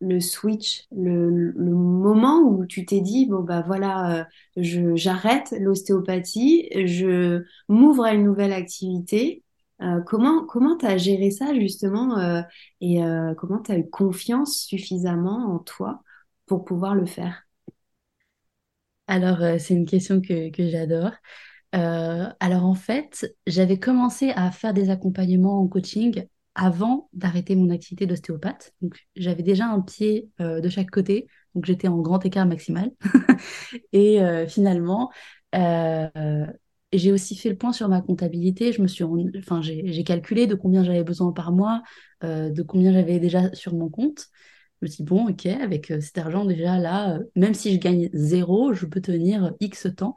le 0.00 0.20
switch, 0.20 0.86
le, 0.92 1.52
moment 1.64 2.40
où 2.40 2.66
tu 2.66 2.84
t'es 2.86 3.00
dit, 3.00 3.26
bon, 3.26 3.40
bah 3.40 3.62
voilà, 3.66 4.26
je, 4.56 4.94
j'arrête 4.96 5.54
l'ostéopathie, 5.58 6.68
je 6.86 7.42
m'ouvre 7.68 8.04
à 8.04 8.14
une 8.14 8.24
nouvelle 8.24 8.52
activité. 8.52 9.42
comment 10.06 10.44
comment 10.46 10.76
tu 10.76 10.86
as 10.86 10.96
géré 10.98 11.30
ça 11.30 11.54
justement 11.54 12.42
et 12.80 13.00
comment 13.36 13.60
tu 13.60 13.72
as 13.72 13.78
eu 13.78 13.88
confiance 13.90 14.58
suffisamment 14.58 15.54
en 15.54 15.58
toi 15.58 16.02
pour 16.46 16.64
pouvoir 16.64 16.94
le 16.94 17.06
faire? 17.06 17.48
Alors, 19.08 19.42
euh, 19.42 19.56
c'est 19.58 19.74
une 19.74 19.86
question 19.86 20.20
que, 20.20 20.50
j'adore. 20.58 21.12
Euh, 21.74 22.26
alors, 22.40 22.64
en 22.64 22.74
fait, 22.74 23.34
j'avais 23.46 23.78
commencé 23.78 24.30
à 24.36 24.50
faire 24.52 24.74
des 24.74 24.90
accompagnements 24.90 25.60
en 25.60 25.68
coaching 25.68 26.26
avant 26.58 27.08
d'arrêter 27.12 27.56
mon 27.56 27.70
activité 27.70 28.06
d'ostéopathe. 28.06 28.74
J'avais 29.16 29.42
déjà 29.42 29.66
un 29.66 29.80
pied 29.80 30.28
euh, 30.40 30.60
de 30.60 30.68
chaque 30.68 30.90
côté. 30.90 31.28
Donc, 31.54 31.64
j'étais 31.66 31.88
en 31.88 31.98
grand 31.98 32.24
écart 32.26 32.46
maximal. 32.46 32.92
Et 33.92 34.20
finalement, 34.48 35.10
j'ai 36.92 37.12
aussi 37.12 37.36
fait 37.36 37.48
le 37.50 37.56
point 37.56 37.72
sur 37.72 37.88
ma 37.88 38.02
comptabilité. 38.02 38.72
Je 38.72 38.82
me 38.82 38.86
suis, 38.86 39.04
enfin, 39.38 39.62
j'ai 39.62 40.04
calculé 40.04 40.46
de 40.46 40.54
combien 40.54 40.84
j'avais 40.84 41.04
besoin 41.04 41.32
par 41.32 41.52
mois, 41.52 41.82
de 42.22 42.62
combien 42.62 42.92
j'avais 42.92 43.18
déjà 43.18 43.52
sur 43.54 43.74
mon 43.74 43.88
compte. 43.88 44.28
Je 44.80 44.86
me 44.86 44.90
dis, 44.90 45.02
bon, 45.02 45.28
ok, 45.28 45.46
avec 45.46 45.90
euh, 45.90 46.00
cet 46.00 46.18
argent 46.18 46.44
déjà 46.44 46.78
là, 46.78 47.16
euh, 47.16 47.24
même 47.34 47.54
si 47.54 47.74
je 47.74 47.78
gagne 47.78 48.08
zéro, 48.12 48.74
je 48.74 48.86
peux 48.86 49.00
tenir 49.00 49.52
X 49.60 49.88
temps. 49.96 50.14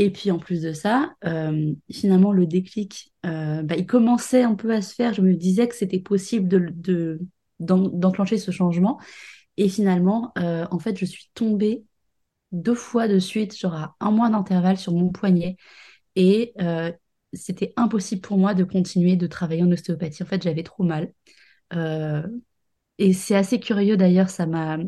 Et 0.00 0.10
puis 0.10 0.30
en 0.30 0.38
plus 0.38 0.62
de 0.62 0.72
ça, 0.72 1.16
euh, 1.24 1.72
finalement, 1.90 2.30
le 2.30 2.46
déclic, 2.46 3.12
bah, 3.24 3.74
il 3.76 3.84
commençait 3.84 4.44
un 4.44 4.54
peu 4.54 4.72
à 4.72 4.80
se 4.80 4.94
faire. 4.94 5.12
Je 5.12 5.22
me 5.22 5.34
disais 5.34 5.66
que 5.66 5.74
c'était 5.74 5.98
possible 5.98 6.46
de, 6.46 7.18
d'enclencher 7.58 8.38
ce 8.38 8.52
changement. 8.52 9.00
Et 9.56 9.68
finalement, 9.68 10.32
en 10.36 10.78
fait, 10.78 10.96
je 10.96 11.04
suis 11.04 11.32
tombée 11.34 11.82
deux 12.52 12.76
fois 12.76 13.08
de 13.08 13.18
suite, 13.18 13.58
genre 13.58 13.74
à 13.74 13.96
un 13.98 14.12
mois 14.12 14.30
d'intervalle 14.30 14.76
sur 14.78 14.92
mon 14.92 15.08
poignet. 15.08 15.56
Et 16.14 16.54
c'était 17.32 17.72
impossible 17.76 18.20
pour 18.20 18.38
moi 18.38 18.54
de 18.54 18.62
continuer 18.62 19.16
de 19.16 19.26
travailler 19.26 19.64
en 19.64 19.72
ostéopathie. 19.72 20.22
En 20.22 20.26
fait, 20.26 20.40
j'avais 20.44 20.62
trop 20.62 20.84
mal. 20.84 21.12
Et 22.98 23.12
c'est 23.12 23.34
assez 23.36 23.60
curieux 23.60 23.96
d'ailleurs, 23.96 24.30
ça 24.30 24.46
m'a 24.46 24.78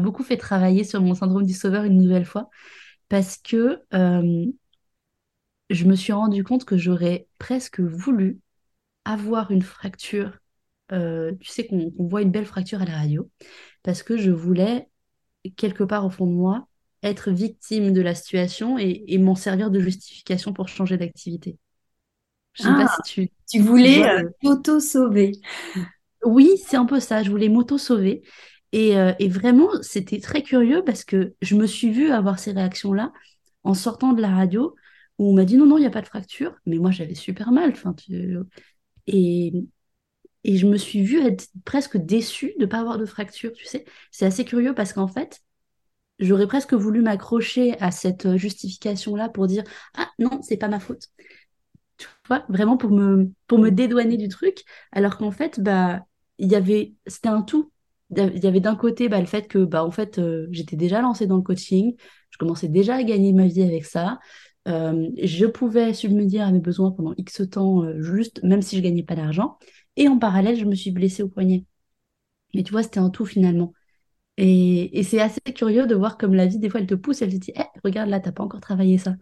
beaucoup 0.00 0.24
fait 0.24 0.36
travailler 0.36 0.84
sur 0.84 1.00
mon 1.02 1.14
syndrome 1.14 1.44
du 1.46 1.54
sauveur 1.54 1.84
une 1.84 2.00
nouvelle 2.00 2.24
fois 2.24 2.50
parce 3.08 3.36
que 3.36 3.82
euh, 3.94 4.46
je 5.70 5.84
me 5.84 5.96
suis 5.96 6.12
rendu 6.12 6.44
compte 6.44 6.64
que 6.64 6.76
j'aurais 6.76 7.26
presque 7.38 7.80
voulu 7.80 8.40
avoir 9.04 9.50
une 9.50 9.62
fracture. 9.62 10.38
Euh, 10.92 11.32
tu 11.40 11.50
sais 11.50 11.66
qu'on 11.66 11.92
voit 11.98 12.22
une 12.22 12.30
belle 12.30 12.46
fracture 12.46 12.80
à 12.80 12.84
la 12.84 12.96
radio 12.96 13.28
parce 13.82 14.02
que 14.02 14.16
je 14.16 14.30
voulais 14.30 14.88
quelque 15.56 15.84
part 15.84 16.04
au 16.04 16.10
fond 16.10 16.26
de 16.26 16.32
moi 16.32 16.68
être 17.02 17.30
victime 17.30 17.92
de 17.92 18.00
la 18.00 18.14
situation 18.14 18.78
et, 18.78 19.18
m'en 19.18 19.34
servir 19.34 19.70
de 19.70 19.80
justification 19.80 20.52
pour 20.52 20.68
changer 20.68 20.96
d'activité. 20.96 21.56
Je 22.52 22.62
sais 22.62 22.68
pas 22.70 22.86
ah, 22.88 22.96
si 23.04 23.12
tu 23.12 23.30
tu 23.48 23.60
voulais 23.60 24.08
euh, 24.08 24.28
t'auto-sauver. 24.42 25.32
Oui, 26.24 26.56
c'est 26.64 26.76
un 26.76 26.86
peu 26.86 27.00
ça. 27.00 27.22
Je 27.22 27.30
voulais 27.30 27.48
m'auto-sauver. 27.48 28.22
Euh, 28.74 29.14
et, 29.18 29.28
vraiment, 29.28 29.68
c'était 29.82 30.20
très 30.20 30.42
curieux 30.42 30.82
parce 30.84 31.04
que 31.04 31.34
je 31.40 31.54
me 31.56 31.66
suis 31.66 31.90
vue 31.90 32.10
avoir 32.10 32.38
ces 32.38 32.52
réactions-là 32.52 33.12
en 33.64 33.74
sortant 33.74 34.12
de 34.12 34.20
la 34.20 34.30
radio 34.30 34.74
où 35.18 35.30
on 35.30 35.34
m'a 35.34 35.44
dit 35.44 35.56
non, 35.56 35.66
non, 35.66 35.78
il 35.78 35.82
n'y 35.82 35.86
a 35.86 35.90
pas 35.90 36.02
de 36.02 36.06
fracture. 36.06 36.54
Mais 36.66 36.78
moi, 36.78 36.90
j'avais 36.90 37.14
super 37.14 37.52
mal. 37.52 37.72
Et, 39.06 39.52
et 40.44 40.56
je 40.58 40.66
me 40.66 40.76
suis 40.76 41.02
vue 41.02 41.20
être 41.20 41.48
presque 41.64 41.96
déçue 41.96 42.54
de 42.58 42.64
ne 42.64 42.70
pas 42.70 42.80
avoir 42.80 42.98
de 42.98 43.06
fracture, 43.06 43.52
tu 43.52 43.64
sais. 43.66 43.84
C'est 44.10 44.26
assez 44.26 44.44
curieux 44.44 44.74
parce 44.74 44.92
qu'en 44.92 45.08
fait, 45.08 45.40
j'aurais 46.18 46.46
presque 46.46 46.74
voulu 46.74 47.02
m'accrocher 47.02 47.78
à 47.80 47.90
cette 47.90 48.36
justification-là 48.36 49.28
pour 49.28 49.46
dire 49.46 49.64
ah 49.94 50.08
non, 50.18 50.42
c'est 50.42 50.56
pas 50.56 50.68
ma 50.68 50.80
faute. 50.80 51.08
Tu 51.98 52.08
vois, 52.28 52.44
vraiment 52.48 52.76
pour 52.76 52.90
me, 52.90 53.30
pour 53.46 53.58
me 53.58 53.70
dédouaner 53.70 54.16
du 54.16 54.28
truc, 54.28 54.64
alors 54.92 55.16
qu'en 55.18 55.30
fait, 55.30 55.60
bah, 55.60 56.04
il 56.38 56.50
y 56.50 56.56
avait, 56.56 56.94
c'était 57.06 57.28
un 57.28 57.42
tout. 57.42 57.72
Il 58.10 58.38
y 58.42 58.46
avait 58.46 58.60
d'un 58.60 58.76
côté 58.76 59.08
bah, 59.08 59.20
le 59.20 59.26
fait 59.26 59.48
que 59.48 59.64
bah, 59.64 59.84
en 59.84 59.90
fait, 59.90 60.18
euh, 60.18 60.46
j'étais 60.52 60.76
déjà 60.76 61.00
lancée 61.00 61.26
dans 61.26 61.36
le 61.36 61.42
coaching, 61.42 61.96
je 62.30 62.38
commençais 62.38 62.68
déjà 62.68 62.96
à 62.96 63.02
gagner 63.02 63.32
ma 63.32 63.46
vie 63.46 63.62
avec 63.62 63.84
ça. 63.84 64.18
Euh, 64.68 65.08
je 65.22 65.46
pouvais 65.46 65.92
subvenir 65.94 66.46
à 66.46 66.52
mes 66.52 66.60
besoins 66.60 66.92
pendant 66.92 67.14
X 67.16 67.42
temps, 67.50 67.82
euh, 67.84 68.00
juste, 68.02 68.42
même 68.44 68.62
si 68.62 68.76
je 68.76 68.82
gagnais 68.82 69.02
pas 69.02 69.16
d'argent. 69.16 69.58
Et 69.96 70.08
en 70.08 70.18
parallèle, 70.18 70.56
je 70.58 70.64
me 70.64 70.74
suis 70.74 70.90
blessée 70.92 71.22
au 71.22 71.28
poignet. 71.28 71.64
Mais 72.54 72.62
tu 72.64 72.72
vois, 72.72 72.82
c'était 72.82 73.00
un 73.00 73.10
tout 73.10 73.26
finalement. 73.26 73.72
Et, 74.38 74.98
et 74.98 75.04
c'est 75.04 75.20
assez 75.20 75.40
curieux 75.54 75.86
de 75.86 75.94
voir 75.96 76.18
comme 76.18 76.34
la 76.34 76.46
vie, 76.46 76.58
des 76.60 76.70
fois, 76.70 76.80
elle 76.80 76.86
te 76.88 76.94
pousse, 76.96 77.22
elle 77.22 77.32
te 77.32 77.36
dit, 77.38 77.52
hey, 77.56 77.64
«Eh, 77.76 77.80
regarde 77.84 78.10
là, 78.10 78.20
t'as 78.20 78.32
pas 78.32 78.44
encore 78.44 78.60
travaillé 78.60 78.98
ça. 78.98 79.16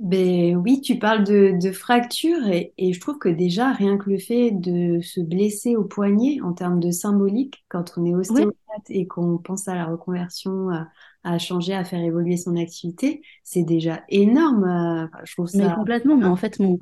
Ben 0.00 0.56
oui, 0.56 0.80
tu 0.80 0.98
parles 0.98 1.24
de, 1.24 1.58
de 1.60 1.72
fracture 1.72 2.48
et, 2.48 2.72
je 2.78 2.98
trouve 3.00 3.18
que 3.18 3.28
déjà, 3.28 3.70
rien 3.70 3.98
que 3.98 4.08
le 4.08 4.16
fait 4.16 4.50
de 4.50 5.02
se 5.02 5.20
blesser 5.20 5.76
au 5.76 5.84
poignet 5.84 6.40
en 6.40 6.54
termes 6.54 6.80
de 6.80 6.90
symbolique, 6.90 7.62
quand 7.68 7.92
on 7.98 8.06
est 8.06 8.14
ostéopathe 8.14 8.88
et 8.88 9.06
qu'on 9.06 9.36
pense 9.36 9.68
à 9.68 9.74
la 9.74 9.84
reconversion, 9.84 10.70
à, 11.22 11.38
changer, 11.38 11.74
à 11.74 11.84
faire 11.84 12.00
évoluer 12.00 12.38
son 12.38 12.56
activité, 12.56 13.20
c'est 13.44 13.62
déjà 13.62 14.02
énorme. 14.08 14.64
Euh, 14.64 15.18
je 15.24 15.34
trouve 15.34 15.48
ça... 15.48 15.58
Mais 15.58 15.74
complètement, 15.74 16.16
mais 16.16 16.24
en 16.24 16.36
fait, 16.36 16.58
mon... 16.60 16.78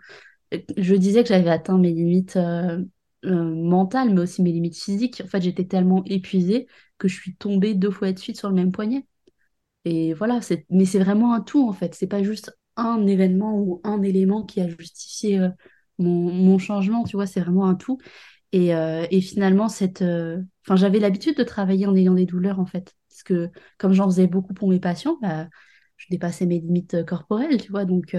je 0.77 0.95
disais 0.95 1.25
que 1.25 1.31
j'avais 1.31 1.51
atteint 1.51 1.77
mes 1.77 1.91
limites 1.91 2.37
euh, 2.37 2.85
euh, 3.25 3.53
mentales, 3.53 4.15
mais 4.15 4.21
aussi 4.21 4.43
mes 4.43 4.53
limites 4.53 4.79
physiques. 4.79 5.23
En 5.25 5.29
fait, 5.29 5.41
j'étais 5.41 5.65
tellement 5.65 6.05
épuisée 6.05 6.69
que 6.99 7.09
je 7.09 7.17
suis 7.17 7.35
tombée 7.35 7.75
deux 7.75 7.91
fois 7.91 8.13
de 8.13 8.19
suite 8.21 8.37
sur 8.37 8.49
le 8.49 8.55
même 8.55 8.71
poignet. 8.71 9.05
Et 9.85 10.15
voilà, 10.15 10.39
mais 10.71 10.85
c'est 10.85 11.01
vraiment 11.01 11.35
un 11.35 11.41
tout 11.41 11.69
en 11.69 11.73
fait. 11.73 11.97
C'est 11.97 12.07
pas 12.07 12.23
juste 12.23 12.57
un 12.79 13.07
événement 13.07 13.59
ou 13.59 13.81
un 13.85 14.03
élément 14.03 14.45
qui 14.45 14.61
a 14.61 14.69
justifié 14.69 15.41
euh, 15.41 15.49
mon, 15.99 16.33
mon, 16.33 16.59
changement, 16.59 17.05
tu 17.05 17.17
vois, 17.17 17.27
c'est 17.27 17.41
vraiment 17.41 17.67
un 17.69 17.75
tout. 17.75 17.99
Et, 18.53 18.75
euh, 18.75 19.07
et 19.11 19.21
finalement, 19.21 19.69
cette, 19.69 20.03
euh, 20.03 20.41
enfin, 20.65 20.77
j'avais 20.77 21.01
l'habitude 21.01 21.37
de 21.37 21.43
travailler 21.45 21.87
en 21.87 21.97
ayant 21.97 22.15
des 22.15 22.27
douleurs, 22.27 22.61
en 22.61 22.67
fait. 22.67 22.95
Parce 23.11 23.23
que 23.23 23.51
comme 23.79 23.93
j'en 23.93 24.07
faisais 24.07 24.27
beaucoup 24.27 24.55
pour 24.55 24.69
mes 24.71 24.81
patients, 24.81 25.19
bah, 25.21 25.49
je 25.97 26.07
dépassais 26.11 26.47
mes 26.47 26.61
limites 26.61 27.05
corporelles, 27.05 27.61
tu 27.61 27.71
vois. 27.73 27.85
Donc, 27.85 28.17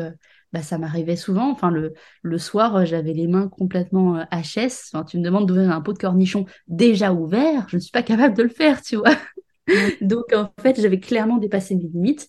bah, 0.52 0.62
ça 0.62 0.78
m'arrivait 0.78 1.16
souvent. 1.16 1.50
Enfin, 1.52 1.72
le, 1.72 1.94
le 2.22 2.38
soir, 2.38 2.86
j'avais 2.86 3.14
les 3.14 3.28
mains 3.28 3.48
complètement 3.48 4.20
HS. 4.32 4.92
Enfin, 4.94 5.06
tu 5.06 5.18
me 5.18 5.24
demandes 5.24 5.48
d'ouvrir 5.48 5.72
un 5.72 5.82
pot 5.82 5.94
de 5.94 5.98
cornichon 5.98 6.46
déjà 6.68 7.14
ouvert. 7.14 7.68
Je 7.70 7.78
ne 7.78 7.82
suis 7.82 7.92
pas 7.92 8.04
capable 8.04 8.36
de 8.36 8.44
le 8.44 8.50
faire, 8.50 8.82
tu 8.82 8.98
vois. 8.98 9.16
Donc, 10.02 10.34
en 10.34 10.52
fait, 10.62 10.82
j'avais 10.82 11.00
clairement 11.00 11.38
dépassé 11.38 11.76
mes 11.76 11.88
limites. 11.88 12.28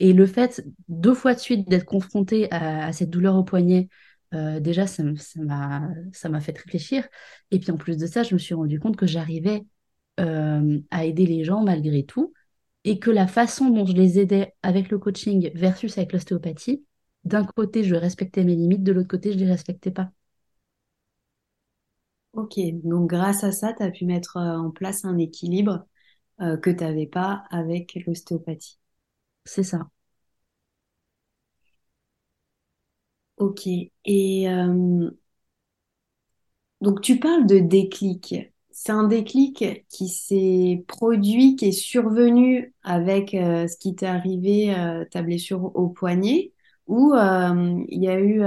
Et 0.00 0.12
le 0.12 0.26
fait, 0.26 0.64
deux 0.88 1.14
fois 1.14 1.34
de 1.34 1.38
suite, 1.38 1.68
d'être 1.68 1.84
confrontée 1.84 2.50
à, 2.52 2.92
cette 2.92 3.10
douleur 3.10 3.36
au 3.36 3.44
poignet, 3.44 3.88
euh, 4.34 4.60
déjà, 4.60 4.86
ça 4.86 5.02
m'a 5.04 6.40
fait 6.40 6.56
réfléchir. 6.58 7.06
Et 7.50 7.60
puis, 7.60 7.70
en 7.70 7.76
plus 7.76 7.96
de 7.96 8.06
ça, 8.06 8.22
je 8.22 8.34
me 8.34 8.38
suis 8.38 8.54
rendu 8.54 8.80
compte 8.80 8.96
que 8.96 9.06
j'arrivais 9.06 9.64
euh, 10.20 10.80
à 10.90 11.04
aider 11.04 11.26
les 11.26 11.44
gens 11.44 11.62
malgré 11.62 12.04
tout. 12.04 12.32
Et 12.84 12.98
que 12.98 13.10
la 13.10 13.26
façon 13.26 13.70
dont 13.70 13.86
je 13.86 13.94
les 13.94 14.18
aidais 14.18 14.54
avec 14.62 14.90
le 14.90 14.98
coaching 14.98 15.50
versus 15.54 15.96
avec 15.96 16.12
l'ostéopathie, 16.12 16.84
d'un 17.24 17.44
côté, 17.44 17.84
je 17.84 17.94
respectais 17.94 18.44
mes 18.44 18.56
limites, 18.56 18.82
de 18.82 18.92
l'autre 18.92 19.08
côté, 19.08 19.32
je 19.32 19.38
ne 19.38 19.44
les 19.44 19.50
respectais 19.50 19.90
pas. 19.90 20.10
Ok, 22.32 22.58
donc 22.82 23.08
grâce 23.08 23.44
à 23.44 23.52
ça, 23.52 23.72
tu 23.72 23.82
as 23.82 23.90
pu 23.90 24.04
mettre 24.04 24.36
euh, 24.36 24.58
en 24.58 24.70
place 24.70 25.04
un 25.04 25.18
équilibre 25.18 25.86
que 26.40 26.70
tu 26.70 26.82
n'avais 26.82 27.06
pas 27.06 27.44
avec 27.52 27.96
l'ostéopathie. 28.08 28.80
C'est 29.44 29.62
ça. 29.64 29.88
Ok. 33.36 33.66
Et 34.04 34.48
euh, 34.48 35.10
donc 36.80 37.00
tu 37.00 37.18
parles 37.18 37.46
de 37.46 37.58
déclic. 37.58 38.34
C'est 38.70 38.92
un 38.92 39.04
déclic 39.04 39.64
qui 39.88 40.08
s'est 40.08 40.84
produit, 40.88 41.56
qui 41.56 41.66
est 41.66 41.72
survenu 41.72 42.74
avec 42.82 43.32
euh, 43.34 43.68
ce 43.68 43.76
qui 43.76 43.94
t'est 43.94 44.06
arrivé, 44.06 44.74
ta 45.10 45.22
blessure 45.22 45.64
au 45.76 45.88
poignet, 45.88 46.52
ou 46.88 47.14
il 47.14 48.02
y 48.02 48.08
a 48.08 48.18
eu 48.20 48.42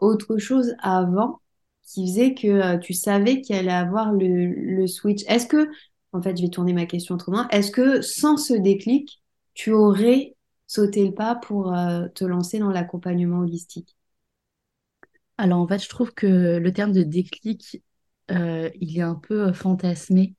autre 0.00 0.38
chose 0.38 0.74
avant 0.80 1.40
qui 1.84 2.06
faisait 2.06 2.34
que 2.34 2.76
tu 2.78 2.92
savais 2.92 3.40
qu'il 3.40 3.56
allait 3.56 3.70
avoir 3.72 4.12
le, 4.12 4.46
le 4.52 4.86
switch? 4.86 5.22
Est-ce 5.28 5.46
que 5.46 5.70
en 6.12 6.22
fait, 6.22 6.36
je 6.38 6.42
vais 6.42 6.48
tourner 6.48 6.72
ma 6.72 6.86
question 6.86 7.14
autrement. 7.16 7.46
Est-ce 7.50 7.70
que 7.70 8.00
sans 8.00 8.36
ce 8.38 8.54
déclic, 8.54 9.22
tu 9.54 9.72
aurais 9.72 10.34
sauté 10.68 11.04
le 11.06 11.14
pas 11.14 11.34
pour 11.36 11.74
euh, 11.74 12.08
te 12.10 12.24
lancer 12.24 12.60
dans 12.60 12.70
l'accompagnement 12.70 13.40
holistique 13.40 13.96
Alors, 15.38 15.60
en 15.60 15.66
fait, 15.68 15.78
je 15.82 15.88
trouve 15.88 16.12
que 16.14 16.58
le 16.58 16.72
terme 16.72 16.92
de 16.92 17.02
déclic, 17.02 17.82
euh, 18.30 18.70
il 18.80 18.98
est 18.98 19.02
un 19.02 19.14
peu 19.14 19.48
euh, 19.48 19.52
fantasmé. 19.52 20.34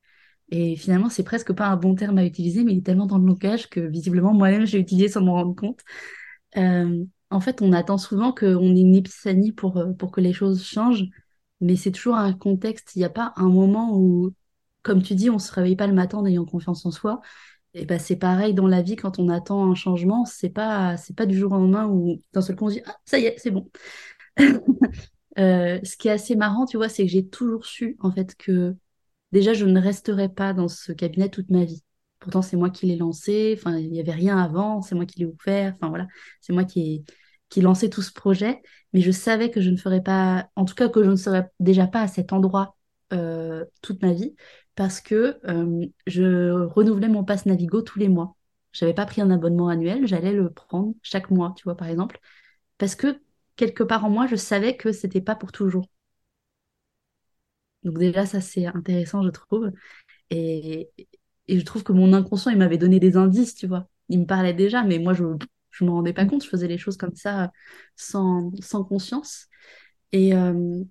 Et 0.49 0.75
finalement, 0.77 1.09
c'est 1.09 1.23
presque 1.23 1.53
pas 1.53 1.67
un 1.67 1.77
bon 1.77 1.95
terme 1.95 2.17
à 2.17 2.25
utiliser, 2.25 2.63
mais 2.63 2.73
il 2.73 2.79
est 2.79 2.83
tellement 2.85 3.05
dans 3.07 3.19
le 3.19 3.27
langage 3.27 3.69
que 3.69 3.79
visiblement, 3.81 4.33
moi-même, 4.33 4.65
j'ai 4.65 4.79
utilisé 4.79 5.09
sans 5.09 5.21
m'en 5.23 5.33
rendre 5.35 5.55
compte. 5.55 5.81
en 7.31 7.39
fait, 7.41 7.61
on 7.61 7.73
attend 7.73 7.97
souvent 7.97 8.31
qu'on 8.33 8.75
ait 8.75 8.81
une 8.81 8.95
épiphanie 8.95 9.51
pour, 9.51 9.83
pour 9.97 10.11
que 10.11 10.21
les 10.21 10.33
choses 10.33 10.63
changent, 10.63 11.05
mais 11.61 11.75
c'est 11.75 11.91
toujours 11.91 12.15
un 12.15 12.33
contexte. 12.33 12.95
Il 12.95 12.99
n'y 12.99 13.05
a 13.05 13.09
pas 13.09 13.33
un 13.37 13.49
moment 13.49 13.95
où 13.97 14.33
comme 14.83 15.03
tu 15.03 15.13
dis, 15.15 15.29
on 15.29 15.39
se 15.39 15.51
réveille 15.53 15.75
pas 15.75 15.87
le 15.87 15.93
matin 15.93 16.19
en 16.19 16.25
ayant 16.25 16.45
confiance 16.45 16.85
en 16.85 16.91
soi. 16.91 17.21
Et 17.79 17.85
ben 17.85 17.97
c'est 17.99 18.17
pareil 18.17 18.53
dans 18.53 18.67
la 18.67 18.81
vie 18.81 18.95
quand 18.97 19.19
on 19.19 19.29
attend 19.29 19.71
un 19.71 19.75
changement, 19.75 20.25
c'est 20.25 20.49
pas 20.49 20.97
c'est 20.97 21.15
pas 21.15 21.25
du 21.25 21.37
jour 21.37 21.51
au 21.53 21.55
lendemain 21.55 21.87
où 21.87 22.17
d'un 22.33 22.41
seul 22.41 22.55
coup 22.57 22.65
on 22.65 22.69
se 22.69 22.75
dit 22.75 22.81
ah 22.85 22.95
ça 23.05 23.19
y 23.19 23.25
est 23.25 23.37
c'est 23.39 23.51
bon. 23.51 23.69
Euh, 25.37 25.79
ce 25.83 25.95
qui 25.95 26.09
est 26.09 26.11
assez 26.11 26.35
marrant, 26.35 26.65
tu 26.65 26.75
vois, 26.75 26.89
c'est 26.89 27.05
que 27.05 27.11
j'ai 27.11 27.25
toujours 27.25 27.65
su 27.65 27.95
en 28.01 28.11
fait 28.11 28.35
que 28.35 28.75
déjà 29.31 29.53
je 29.53 29.65
ne 29.65 29.79
resterai 29.79 30.29
pas 30.29 30.53
dans 30.53 30.67
ce 30.67 30.91
cabinet 30.91 31.29
toute 31.29 31.49
ma 31.49 31.63
vie. 31.65 31.83
Pourtant 32.19 32.41
c'est 32.41 32.57
moi 32.57 32.69
qui 32.69 32.87
l'ai 32.87 32.97
lancé, 32.97 33.55
enfin 33.57 33.77
il 33.77 33.91
n'y 33.91 33.99
avait 34.01 34.11
rien 34.11 34.37
avant, 34.37 34.81
c'est 34.81 34.95
moi 34.95 35.05
qui 35.05 35.19
l'ai 35.19 35.25
ouvert, 35.25 35.75
enfin 35.75 35.89
voilà, 35.89 36.07
c'est 36.41 36.53
moi 36.53 36.65
qui 36.65 36.81
ai 36.81 37.05
qui 37.49 37.61
lancé 37.61 37.89
tout 37.89 38.01
ce 38.01 38.11
projet, 38.13 38.61
mais 38.93 39.01
je 39.01 39.11
savais 39.11 39.51
que 39.51 39.61
je 39.61 39.69
ne 39.69 39.77
ferais 39.77 40.03
pas, 40.03 40.49
en 40.55 40.65
tout 40.65 40.75
cas 40.75 40.89
que 40.89 41.03
je 41.03 41.09
ne 41.09 41.15
serais 41.15 41.49
déjà 41.59 41.87
pas 41.87 42.01
à 42.01 42.07
cet 42.07 42.33
endroit 42.33 42.75
euh, 43.13 43.65
toute 43.81 44.01
ma 44.03 44.13
vie 44.13 44.35
parce 44.79 45.01
que 45.01 45.37
euh, 45.43 45.85
je 46.07 46.51
renouvelais 46.63 47.09
mon 47.09 47.25
pass 47.25 47.45
Navigo 47.45 47.81
tous 47.81 47.99
les 47.99 48.07
mois. 48.07 48.37
Je 48.71 48.85
n'avais 48.85 48.95
pas 48.95 49.05
pris 49.05 49.19
un 49.19 49.29
abonnement 49.29 49.67
annuel, 49.67 50.07
j'allais 50.07 50.31
le 50.31 50.49
prendre 50.49 50.93
chaque 51.01 51.31
mois, 51.31 51.53
tu 51.57 51.65
vois, 51.65 51.75
par 51.75 51.89
exemple, 51.89 52.17
parce 52.77 52.95
que 52.95 53.21
quelque 53.57 53.83
part 53.83 54.05
en 54.05 54.09
moi, 54.09 54.27
je 54.27 54.37
savais 54.37 54.77
que 54.77 54.93
c'était 54.93 55.19
pas 55.21 55.35
pour 55.35 55.51
toujours. 55.51 55.85
Donc 57.83 57.97
déjà, 57.97 58.25
ça 58.25 58.39
c'est 58.39 58.65
intéressant, 58.67 59.21
je 59.23 59.29
trouve. 59.29 59.69
Et, 60.31 60.89
je 61.49 61.61
trouve 61.61 61.83
que 61.83 61.93
mon 61.93 62.13
inconscient, 62.13 62.51
il 62.51 62.57
m'avait 62.57 62.77
donné 62.77 62.99
des 63.01 63.17
indices, 63.17 63.55
tu 63.55 63.67
vois. 63.67 63.89
Il 64.09 64.21
me 64.21 64.25
parlait 64.25 64.53
déjà, 64.53 64.83
mais 64.83 64.99
moi, 64.99 65.13
je 65.13 65.25
ne 65.25 65.87
me 65.87 65.91
rendais 65.91 66.13
pas 66.13 66.25
compte, 66.25 66.43
je 66.45 66.49
faisais 66.49 66.67
les 66.69 66.77
choses 66.77 66.97
comme 66.97 67.15
ça 67.15 67.51
sans, 67.97 68.51
sans 68.61 68.85
conscience. 68.85 69.47
Et, 70.13 70.35
euh, 70.35 70.83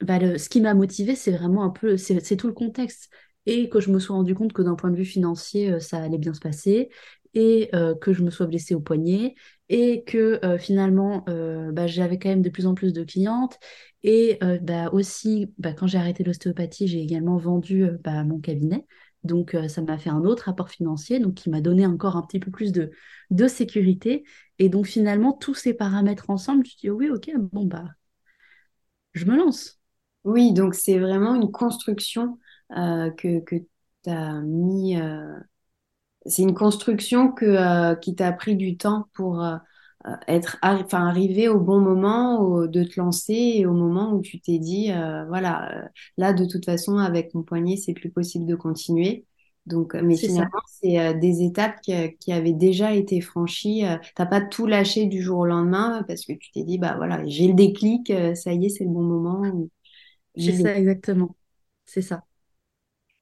bah, 0.00 0.38
ce 0.38 0.48
qui 0.48 0.60
m'a 0.60 0.74
motivé, 0.74 1.14
c'est 1.16 1.32
vraiment 1.32 1.64
un 1.64 1.70
peu, 1.70 1.96
c'est 1.96 2.36
tout 2.36 2.46
le 2.46 2.52
contexte. 2.52 3.10
Et 3.46 3.68
que 3.68 3.80
je 3.80 3.90
me 3.90 3.98
sois 3.98 4.16
rendu 4.16 4.34
compte 4.34 4.52
que 4.52 4.62
d'un 4.62 4.74
point 4.74 4.90
de 4.90 4.96
vue 4.96 5.04
financier, 5.04 5.70
euh, 5.72 5.80
ça 5.80 5.98
allait 6.02 6.18
bien 6.18 6.32
se 6.34 6.40
passer, 6.40 6.88
et 7.34 7.68
euh, 7.74 7.94
que 7.94 8.12
je 8.12 8.22
me 8.22 8.30
sois 8.30 8.46
blessée 8.46 8.74
au 8.74 8.80
poignet, 8.80 9.34
et 9.68 10.02
que 10.04 10.40
euh, 10.44 10.58
finalement, 10.58 11.24
bah, 11.72 11.86
j'avais 11.86 12.18
quand 12.18 12.28
même 12.28 12.42
de 12.42 12.50
plus 12.50 12.66
en 12.66 12.74
plus 12.74 12.92
de 12.92 13.04
clientes. 13.04 13.58
Et 14.02 14.38
bah, 14.62 14.90
aussi, 14.92 15.52
bah, 15.58 15.72
quand 15.72 15.86
j'ai 15.86 15.98
arrêté 15.98 16.24
l'ostéopathie, 16.24 16.88
j'ai 16.88 17.00
également 17.00 17.36
vendu 17.38 17.86
mon 18.26 18.38
cabinet. 18.40 18.86
Donc, 19.24 19.56
ça 19.68 19.80
m'a 19.80 19.96
fait 19.98 20.10
un 20.10 20.24
autre 20.24 20.48
apport 20.50 20.68
financier, 20.68 21.18
donc 21.18 21.34
qui 21.34 21.48
m'a 21.50 21.62
donné 21.62 21.86
encore 21.86 22.16
un 22.16 22.22
petit 22.22 22.38
peu 22.40 22.50
plus 22.50 22.72
de, 22.72 22.90
de 23.30 23.48
sécurité. 23.48 24.24
Et 24.58 24.68
donc, 24.68 24.86
finalement, 24.86 25.32
tous 25.32 25.54
ces 25.54 25.72
paramètres 25.74 26.28
ensemble, 26.30 26.66
je 26.66 26.76
dis, 26.76 26.90
oui, 26.90 27.08
ok, 27.08 27.30
bon, 27.52 27.64
bah, 27.64 27.84
je 29.14 29.24
me 29.24 29.36
lance. 29.36 29.80
Oui, 30.24 30.52
donc 30.52 30.74
c'est 30.74 30.98
vraiment 30.98 31.34
une 31.34 31.50
construction 31.50 32.38
euh, 32.76 33.10
que, 33.10 33.40
que 33.40 33.56
tu 33.56 34.10
as 34.10 34.40
mis. 34.40 34.98
Euh, 34.98 35.34
c'est 36.26 36.42
une 36.42 36.54
construction 36.54 37.30
que, 37.30 37.44
euh, 37.44 37.94
qui 37.94 38.14
t'a 38.14 38.32
pris 38.32 38.56
du 38.56 38.76
temps 38.76 39.06
pour 39.14 39.44
être 40.28 40.58
enfin, 40.62 41.06
arriver 41.06 41.48
au 41.48 41.60
bon 41.60 41.80
moment 41.80 42.66
de 42.66 42.84
te 42.84 43.00
lancer 43.00 43.32
et 43.34 43.66
au 43.66 43.72
moment 43.72 44.12
où 44.12 44.20
tu 44.20 44.38
t'es 44.40 44.58
dit 44.58 44.90
voilà, 45.28 45.88
là 46.18 46.32
de 46.34 46.44
toute 46.44 46.64
façon, 46.64 46.98
avec 46.98 47.34
mon 47.34 47.42
poignet, 47.42 47.76
c'est 47.76 47.94
plus 47.94 48.10
possible 48.10 48.46
de 48.46 48.54
continuer. 48.54 49.24
Donc, 49.66 49.94
mais 49.94 50.16
finalement, 50.16 50.60
c'est 50.66 51.14
des 51.14 51.42
étapes 51.42 51.80
qui, 51.80 51.94
qui, 52.18 52.32
avaient 52.32 52.52
déjà 52.52 52.94
été 52.94 53.22
franchies. 53.22 53.84
T'as 54.14 54.26
pas 54.26 54.42
tout 54.42 54.66
lâché 54.66 55.06
du 55.06 55.22
jour 55.22 55.38
au 55.38 55.46
lendemain 55.46 56.04
parce 56.06 56.26
que 56.26 56.34
tu 56.34 56.50
t'es 56.52 56.64
dit, 56.64 56.76
bah 56.78 56.94
voilà, 56.96 57.26
j'ai 57.26 57.48
le 57.48 57.54
déclic, 57.54 58.12
ça 58.34 58.52
y 58.52 58.66
est, 58.66 58.68
c'est 58.70 58.84
le 58.84 58.90
bon 58.90 59.02
moment. 59.02 59.42
C'est 60.36 60.52
ça, 60.52 60.76
exactement. 60.76 61.36
C'est 61.86 62.02
ça. 62.02 62.24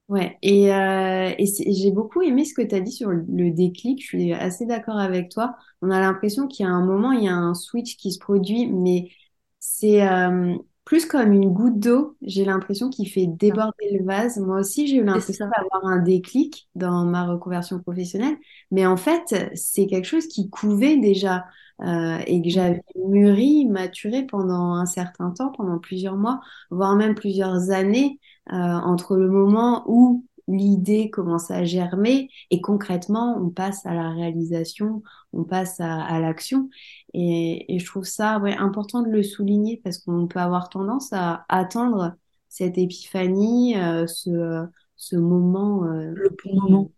Ouais, 0.09 0.37
et, 0.43 0.73
euh, 0.75 1.33
et 1.39 1.47
j'ai 1.73 1.91
beaucoup 1.91 2.21
aimé 2.23 2.45
ce 2.45 2.53
que 2.55 2.61
tu 2.63 2.75
as 2.75 2.81
dit 2.81 2.93
sur 2.93 3.09
le 3.11 3.51
déclic. 3.51 4.01
Je 4.03 4.07
suis 4.07 4.33
assez 4.35 4.67
d'accord 4.67 4.99
avec 4.99 5.31
toi. 5.31 5.57
On 5.81 5.91
a 5.91 6.01
l'impression 6.01 6.47
qu'il 6.49 6.67
y 6.67 6.69
a 6.69 6.73
un 6.73 6.85
moment, 6.85 7.13
il 7.13 7.25
y 7.25 7.29
a 7.29 7.35
un 7.35 7.55
switch 7.55 7.97
qui 7.97 8.13
se 8.13 8.19
produit, 8.19 8.67
mais 8.67 9.11
c'est 9.59 10.07
euh, 10.07 10.55
plus 10.85 11.07
comme 11.07 11.33
une 11.33 11.53
goutte 11.53 11.79
d'eau. 11.79 12.17
J'ai 12.23 12.45
l'impression 12.45 12.91
qu'il 12.91 13.09
fait 13.09 13.27
déborder 13.27 13.99
le 13.99 14.05
vase. 14.05 14.39
Moi 14.39 14.61
aussi, 14.61 14.87
j'ai 14.87 14.97
eu 14.97 15.05
l'impression 15.05 15.47
d'avoir 15.47 15.85
un 15.85 15.99
déclic 15.99 16.69
dans 16.75 17.05
ma 17.05 17.27
reconversion 17.27 17.81
professionnelle, 17.81 18.37
mais 18.71 18.87
en 18.87 18.97
fait, 18.97 19.53
c'est 19.55 19.87
quelque 19.87 20.07
chose 20.07 20.27
qui 20.27 20.51
couvait 20.51 20.97
déjà. 20.97 21.45
Euh, 21.81 22.19
et 22.27 22.41
que 22.43 22.49
j'avais 22.49 22.83
mûri, 22.95 23.67
maturé 23.67 24.25
pendant 24.25 24.75
un 24.75 24.87
certain 24.87 25.31
temps, 25.31 25.51
pendant 25.51 25.79
plusieurs 25.79 26.17
mois, 26.17 26.41
voire 26.71 26.95
même 26.95 27.17
plusieurs 27.17 27.71
années, 27.71 28.21
euh, 28.53 28.55
entre 28.55 29.17
le 29.17 29.29
moment 29.29 29.83
où 29.89 30.25
l'idée 30.49 31.11
commence 31.11 31.51
à 31.51 31.65
germer 31.65 32.29
et 32.51 32.61
concrètement 32.61 33.39
on 33.41 33.51
passe 33.51 33.87
à 33.87 33.95
la 33.95 34.11
réalisation, 34.11 35.03
on 35.33 35.45
passe 35.45 35.81
à, 35.81 36.21
l'action. 36.21 36.69
Et, 37.15 37.79
je 37.79 37.85
trouve 37.85 38.05
ça 38.05 38.39
ouais, 38.39 38.57
important 38.57 39.03
de 39.03 39.11
le 39.11 39.23
souligner 39.23 39.81
parce 39.85 39.99
qu'on 39.99 40.27
peut 40.27 40.41
avoir 40.41 40.69
tendance 40.69 41.13
à 41.13 41.45
attendre 41.49 42.15
cette 42.49 42.79
épiphanie, 42.79 43.77
euh, 43.79 44.07
ce, 44.07 44.65
ce 44.97 45.17
moment. 45.17 45.83
le 45.85 46.31
bon 46.45 46.61
moment. 46.61 46.91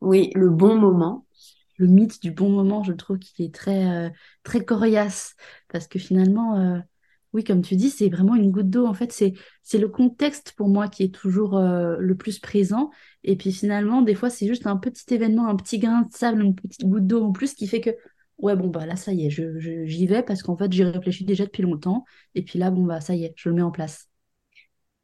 Oui, 0.00 0.30
le 0.34 0.50
bon 0.50 0.76
moment 0.76 1.24
le 1.82 1.88
mythe 1.88 2.22
du 2.22 2.30
bon 2.30 2.48
moment, 2.50 2.82
je 2.84 2.92
trouve 2.92 3.18
qu'il 3.18 3.44
est 3.44 3.54
très, 3.54 4.06
euh, 4.06 4.10
très 4.44 4.64
coriace. 4.64 5.34
Parce 5.68 5.88
que 5.88 5.98
finalement, 5.98 6.58
euh, 6.58 6.78
oui, 7.32 7.44
comme 7.44 7.62
tu 7.62 7.76
dis, 7.76 7.90
c'est 7.90 8.08
vraiment 8.08 8.36
une 8.36 8.50
goutte 8.50 8.70
d'eau. 8.70 8.86
En 8.86 8.94
fait, 8.94 9.12
c'est, 9.12 9.32
c'est 9.62 9.78
le 9.78 9.88
contexte 9.88 10.52
pour 10.56 10.68
moi 10.68 10.88
qui 10.88 11.02
est 11.02 11.14
toujours 11.14 11.56
euh, 11.56 11.96
le 11.98 12.16
plus 12.16 12.38
présent. 12.38 12.90
Et 13.24 13.36
puis 13.36 13.52
finalement, 13.52 14.02
des 14.02 14.14
fois, 14.14 14.30
c'est 14.30 14.46
juste 14.46 14.66
un 14.66 14.76
petit 14.76 15.12
événement, 15.14 15.48
un 15.48 15.56
petit 15.56 15.78
grain 15.78 16.02
de 16.02 16.12
sable, 16.12 16.42
une 16.42 16.54
petite 16.54 16.86
goutte 16.86 17.06
d'eau 17.06 17.24
en 17.24 17.32
plus 17.32 17.54
qui 17.54 17.66
fait 17.66 17.80
que 17.80 17.90
ouais, 18.42 18.56
bon, 18.56 18.68
bah 18.68 18.86
là, 18.86 18.96
ça 18.96 19.12
y 19.12 19.26
est, 19.26 19.30
je, 19.30 19.58
je- 19.60 19.86
j'y 19.86 20.06
vais 20.06 20.22
parce 20.22 20.42
qu'en 20.42 20.56
fait, 20.56 20.72
j'y 20.72 20.84
réfléchis 20.84 21.24
déjà 21.24 21.44
depuis 21.46 21.62
longtemps. 21.62 22.04
Et 22.34 22.42
puis 22.42 22.58
là, 22.58 22.70
bon, 22.70 22.84
bah 22.84 23.00
ça 23.00 23.14
y 23.14 23.24
est, 23.24 23.34
je 23.36 23.48
le 23.48 23.54
mets 23.56 23.62
en 23.62 23.70
place. 23.72 24.08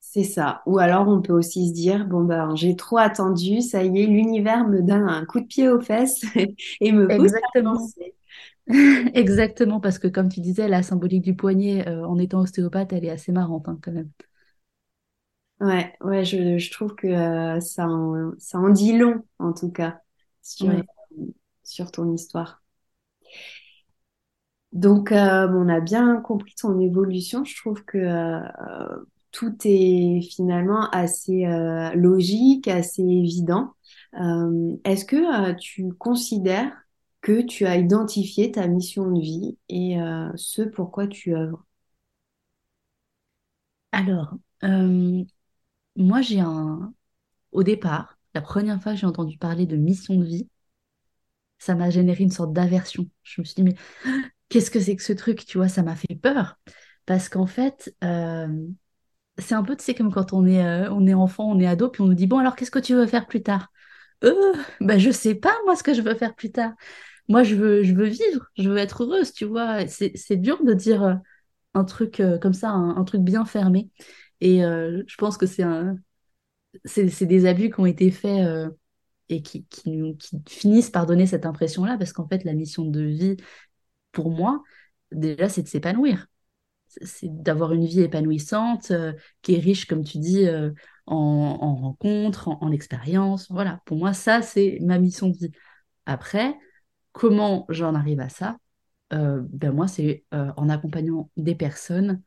C'est 0.01 0.24
ça. 0.24 0.62
Ou 0.66 0.79
alors 0.79 1.07
on 1.09 1.20
peut 1.22 1.33
aussi 1.33 1.68
se 1.68 1.74
dire, 1.74 2.07
bon 2.07 2.24
ben 2.24 2.55
j'ai 2.57 2.77
trop 2.77 2.98
attendu, 2.98 3.61
ça 3.61 3.85
y 3.85 4.03
est, 4.03 4.07
l'univers 4.07 4.66
me 4.66 4.81
donne 4.83 5.09
un 5.09 5.24
coup 5.27 5.40
de 5.40 5.46
pied 5.46 5.68
aux 5.68 5.81
fesses 5.81 6.24
et 6.81 6.92
me 6.92 7.12
pousse 7.12 7.33
Exactement. 7.37 7.92
Exactement, 9.14 9.81
parce 9.81 9.98
que 9.98 10.09
comme 10.09 10.29
tu 10.31 10.40
disais, 10.40 10.68
la 10.68 10.83
symbolique 10.83 11.22
du 11.24 11.35
poignet, 11.37 11.88
euh, 11.88 12.07
en 12.07 12.18
étant 12.18 12.40
ostéopathe, 12.42 12.92
elle 12.92 13.05
est 13.07 13.11
assez 13.11 13.33
marrante 13.33 13.68
hein, 13.68 13.79
quand 13.83 13.92
même. 13.92 14.11
Ouais, 15.61 15.96
ouais, 16.03 16.24
je, 16.24 16.59
je 16.59 16.70
trouve 16.70 16.94
que 16.94 17.09
euh, 17.09 17.61
ça 17.61 17.88
en, 17.88 18.33
ça 18.38 18.59
en 18.59 18.68
dit 18.70 18.96
long, 18.96 19.24
en 19.40 19.53
tout 19.53 19.72
cas, 19.72 20.01
sur, 20.40 20.72
sur 21.64 21.90
ton 21.92 22.12
histoire. 22.14 22.62
Donc, 24.72 25.12
euh, 25.12 25.48
on 25.50 25.68
a 25.68 25.80
bien 25.80 26.20
compris 26.20 26.54
ton 26.54 26.78
évolution. 26.80 27.44
Je 27.44 27.56
trouve 27.56 27.84
que 27.84 27.98
euh, 27.98 29.04
tout 29.32 29.54
est 29.64 30.20
finalement 30.30 30.90
assez 30.90 31.46
euh, 31.46 31.90
logique, 31.94 32.68
assez 32.68 33.02
évident. 33.02 33.72
Est-ce 34.84 35.04
que 35.04 35.52
tu 35.58 35.92
considères 35.94 36.72
que 37.20 37.42
tu 37.42 37.66
as 37.66 37.76
identifié 37.76 38.50
ta 38.52 38.66
mission 38.66 39.10
de 39.10 39.20
vie 39.20 39.58
et 39.68 39.96
ce 40.36 40.62
pourquoi 40.62 41.06
tu 41.06 41.34
œuvres? 41.36 41.64
Alors, 43.92 44.34
moi, 45.96 46.22
j'ai 46.22 46.40
un... 46.40 46.94
Au 47.52 47.62
départ, 47.64 48.18
la 48.34 48.42
première 48.42 48.82
fois 48.82 48.92
que 48.94 48.98
j'ai 49.00 49.06
entendu 49.06 49.38
parler 49.38 49.66
de 49.66 49.76
mission 49.76 50.16
de 50.16 50.24
vie, 50.24 50.48
ça 51.58 51.74
m'a 51.74 51.90
généré 51.90 52.24
une 52.24 52.30
sorte 52.30 52.52
d'aversion. 52.52 53.08
Je 53.22 53.40
me 53.40 53.44
suis 53.44 53.54
dit, 53.54 53.64
mais 53.64 53.74
qu'est-ce 54.48 54.70
que 54.70 54.80
c'est 54.80 54.96
que 54.96 55.02
ce 55.02 55.12
truc? 55.12 55.44
Tu 55.46 55.58
vois, 55.58 55.68
ça 55.68 55.82
m'a 55.82 55.96
fait 55.96 56.14
peur. 56.14 56.58
Parce 57.06 57.28
qu'en 57.28 57.46
fait, 57.46 57.94
euh, 58.04 58.48
c'est 59.38 59.54
un 59.54 59.62
peu, 59.62 59.76
tu 59.76 59.84
sais, 59.84 59.94
comme 59.94 60.12
quand 60.12 60.32
on 60.32 60.46
est, 60.46 60.64
euh, 60.64 60.90
on 60.92 61.06
est 61.06 61.14
enfant, 61.14 61.50
on 61.50 61.60
est 61.60 61.66
ado, 61.66 61.88
puis 61.88 62.02
on 62.02 62.06
nous 62.06 62.14
dit, 62.14 62.26
bon, 62.26 62.38
alors 62.38 62.56
qu'est-ce 62.56 62.70
que 62.70 62.78
tu 62.78 62.94
veux 62.94 63.06
faire 63.06 63.26
plus 63.26 63.42
tard? 63.42 63.72
Euh, 64.24 64.34
bah, 64.80 64.98
je 64.98 65.10
sais 65.10 65.34
pas, 65.34 65.54
moi, 65.64 65.76
ce 65.76 65.82
que 65.82 65.94
je 65.94 66.02
veux 66.02 66.14
faire 66.14 66.34
plus 66.34 66.52
tard. 66.52 66.72
Moi, 67.28 67.42
je 67.44 67.54
veux, 67.54 67.82
je 67.82 67.94
veux 67.94 68.06
vivre, 68.08 68.46
je 68.58 68.68
veux 68.70 68.78
être 68.78 69.04
heureuse, 69.04 69.32
tu 69.32 69.44
vois. 69.46 69.86
C'est, 69.88 70.36
dur 70.36 70.64
de 70.64 70.74
dire 70.74 71.02
euh, 71.02 71.14
un 71.74 71.84
truc 71.84 72.22
comme 72.42 72.54
ça, 72.54 72.70
un, 72.70 73.04
truc 73.04 73.22
bien 73.22 73.44
fermé. 73.44 73.90
Et 74.40 74.60
je 74.60 75.16
pense 75.16 75.36
que 75.38 75.46
c'est 75.46 75.62
un, 75.62 75.96
c'est, 76.84 77.26
des 77.26 77.46
abus 77.46 77.70
qui 77.70 77.80
ont 77.80 77.86
été 77.86 78.10
faits 78.10 78.70
et 79.28 79.42
qui, 79.42 79.64
qui, 79.66 80.14
finissent 80.48 80.90
par 80.90 81.06
donner 81.06 81.26
cette 81.26 81.46
impression-là, 81.46 81.96
parce 81.98 82.12
qu'en 82.12 82.28
fait, 82.28 82.44
la 82.44 82.54
mission 82.54 82.84
de 82.84 83.02
vie, 83.02 83.36
pour 84.12 84.30
moi, 84.30 84.62
déjà, 85.12 85.48
c'est 85.48 85.62
de 85.62 85.68
s'épanouir. 85.68 86.26
C'est 86.88 87.28
d'avoir 87.42 87.72
une 87.72 87.84
vie 87.84 88.00
épanouissante, 88.00 88.90
euh, 88.90 89.12
qui 89.42 89.54
est 89.54 89.58
riche, 89.58 89.86
comme 89.86 90.04
tu 90.04 90.18
dis, 90.18 90.46
euh, 90.46 90.70
en, 91.06 91.58
en 91.60 91.76
rencontres, 91.76 92.48
en, 92.48 92.58
en 92.62 92.72
expériences. 92.72 93.50
Voilà, 93.50 93.80
pour 93.84 93.98
moi, 93.98 94.14
ça, 94.14 94.42
c'est 94.42 94.78
ma 94.82 94.98
mission 94.98 95.28
de 95.28 95.36
vie. 95.36 95.52
Après, 96.06 96.56
comment 97.12 97.66
j'en 97.68 97.94
arrive 97.94 98.20
à 98.20 98.28
ça? 98.28 98.58
Euh, 99.12 99.42
ben 99.50 99.72
moi, 99.72 99.88
c'est 99.88 100.24
en 100.32 100.68
accompagnant 100.68 101.30
des 101.36 101.54
personnes, 101.54 102.22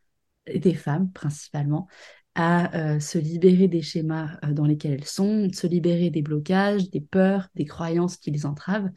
des 0.48 0.74
femmes 0.74 1.12
principalement, 1.12 1.88
à 2.36 2.96
euh, 2.96 3.00
se 3.00 3.18
libérer 3.18 3.68
des 3.68 3.82
schémas 3.82 4.38
euh, 4.44 4.54
dans 4.54 4.66
lesquels 4.66 4.94
elles 4.94 5.06
sont, 5.06 5.50
se 5.54 5.68
libérer 5.68 6.10
des 6.10 6.22
blocages, 6.22 6.90
des 6.90 7.02
peurs, 7.02 7.50
des 7.56 7.66
croyances 7.66 8.18
qui 8.18 8.32
les 8.32 8.46
entravent, 8.46 8.90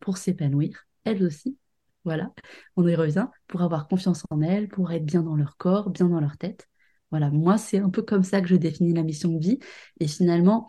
pour 0.00 0.16
s'épanouir, 0.18 0.86
elles 1.04 1.22
aussi. 1.24 1.58
Voilà, 2.04 2.32
on 2.76 2.86
y 2.86 2.94
revient, 2.94 3.26
pour 3.48 3.62
avoir 3.62 3.88
confiance 3.88 4.24
en 4.30 4.40
elles, 4.40 4.68
pour 4.68 4.92
être 4.92 5.04
bien 5.04 5.22
dans 5.22 5.36
leur 5.36 5.56
corps, 5.56 5.90
bien 5.90 6.08
dans 6.08 6.20
leur 6.20 6.38
tête. 6.38 6.68
Voilà, 7.10 7.30
moi, 7.30 7.58
c'est 7.58 7.78
un 7.78 7.90
peu 7.90 8.02
comme 8.02 8.22
ça 8.22 8.40
que 8.40 8.48
je 8.48 8.56
définis 8.56 8.94
la 8.94 9.02
mission 9.02 9.30
de 9.32 9.38
vie. 9.40 9.58
Et 10.00 10.06
finalement, 10.08 10.68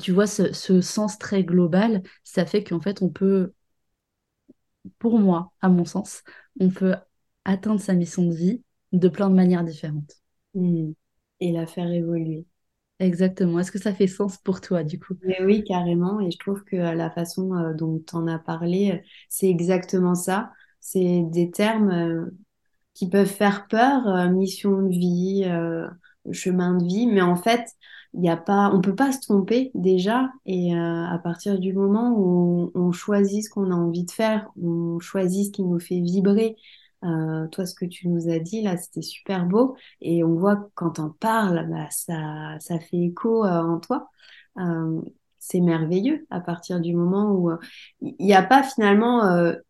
tu 0.00 0.12
vois, 0.12 0.26
ce, 0.26 0.80
sens 0.80 1.18
très 1.18 1.44
global, 1.44 2.02
ça 2.24 2.44
fait 2.46 2.62
qu'en 2.64 2.80
fait, 2.80 3.02
on 3.02 3.08
peut 3.10 3.52
pour 4.98 5.18
moi, 5.18 5.52
à 5.60 5.68
mon 5.68 5.84
sens, 5.84 6.22
on 6.60 6.70
peut 6.70 6.94
atteindre 7.44 7.80
sa 7.80 7.94
mission 7.94 8.24
de 8.24 8.34
vie 8.34 8.62
de 8.92 9.08
plein 9.08 9.30
de 9.30 9.34
manières 9.34 9.64
différentes. 9.64 10.14
Hmm. 10.54 10.92
Et 11.40 11.50
la 11.50 11.66
faire 11.66 11.90
évoluer. 11.90 12.46
Exactement. 12.98 13.58
Est-ce 13.58 13.72
que 13.72 13.78
ça 13.78 13.94
fait 13.94 14.06
sens 14.06 14.36
pour 14.36 14.60
toi, 14.60 14.84
du 14.84 14.98
coup? 15.00 15.16
Mais 15.22 15.42
oui, 15.42 15.64
carrément. 15.64 16.20
Et 16.20 16.30
je 16.30 16.38
trouve 16.38 16.64
que 16.64 16.76
la 16.76 17.10
façon 17.10 17.54
euh, 17.54 17.74
dont 17.74 18.00
tu 18.06 18.14
en 18.16 18.26
as 18.28 18.38
parlé, 18.38 18.92
euh, 18.92 18.98
c'est 19.28 19.48
exactement 19.48 20.14
ça. 20.14 20.52
C'est 20.80 21.22
des 21.30 21.50
termes 21.50 21.90
euh, 21.90 22.26
qui 22.94 23.08
peuvent 23.10 23.26
faire 23.28 23.68
peur, 23.68 24.06
euh, 24.08 24.28
mission 24.30 24.82
de 24.82 24.90
vie, 24.90 25.44
chemin 26.32 26.74
de 26.76 26.84
vie. 26.86 27.06
Mais 27.06 27.22
en 27.22 27.36
fait, 27.36 27.66
y 28.14 28.28
a 28.28 28.36
pas, 28.36 28.70
on 28.74 28.80
peut 28.80 28.94
pas 28.96 29.12
se 29.12 29.20
tromper 29.20 29.70
déjà. 29.74 30.30
Et 30.46 30.74
à 30.74 31.18
partir 31.22 31.58
du 31.58 31.72
moment 31.72 32.12
où 32.16 32.70
on, 32.74 32.80
on 32.88 32.92
choisit 32.92 33.44
ce 33.44 33.50
qu'on 33.50 33.70
a 33.70 33.74
envie 33.74 34.04
de 34.04 34.10
faire, 34.10 34.48
on 34.62 34.98
choisit 35.00 35.46
ce 35.48 35.52
qui 35.52 35.62
nous 35.64 35.80
fait 35.80 36.00
vibrer. 36.00 36.56
Euh, 37.06 37.46
toi, 37.48 37.66
ce 37.66 37.74
que 37.74 37.84
tu 37.84 38.08
nous 38.08 38.28
as 38.28 38.38
dit 38.38 38.62
là, 38.62 38.76
c'était 38.76 39.02
super 39.02 39.46
beau. 39.46 39.76
Et 40.00 40.24
on 40.24 40.34
voit 40.34 40.68
quand 40.74 40.98
on 40.98 41.10
parle, 41.10 41.68
bah, 41.70 41.88
ça, 41.90 42.56
ça 42.60 42.78
fait 42.80 42.98
écho 42.98 43.44
euh, 43.44 43.62
en 43.62 43.78
toi. 43.80 44.10
Euh, 44.58 45.00
c'est 45.38 45.60
merveilleux 45.60 46.26
à 46.30 46.40
partir 46.40 46.80
du 46.80 46.92
moment 46.92 47.30
où 47.30 47.52
il 48.00 48.16
n'y 48.18 48.34
a 48.34 48.42
pas 48.42 48.64
finalement 48.64 49.22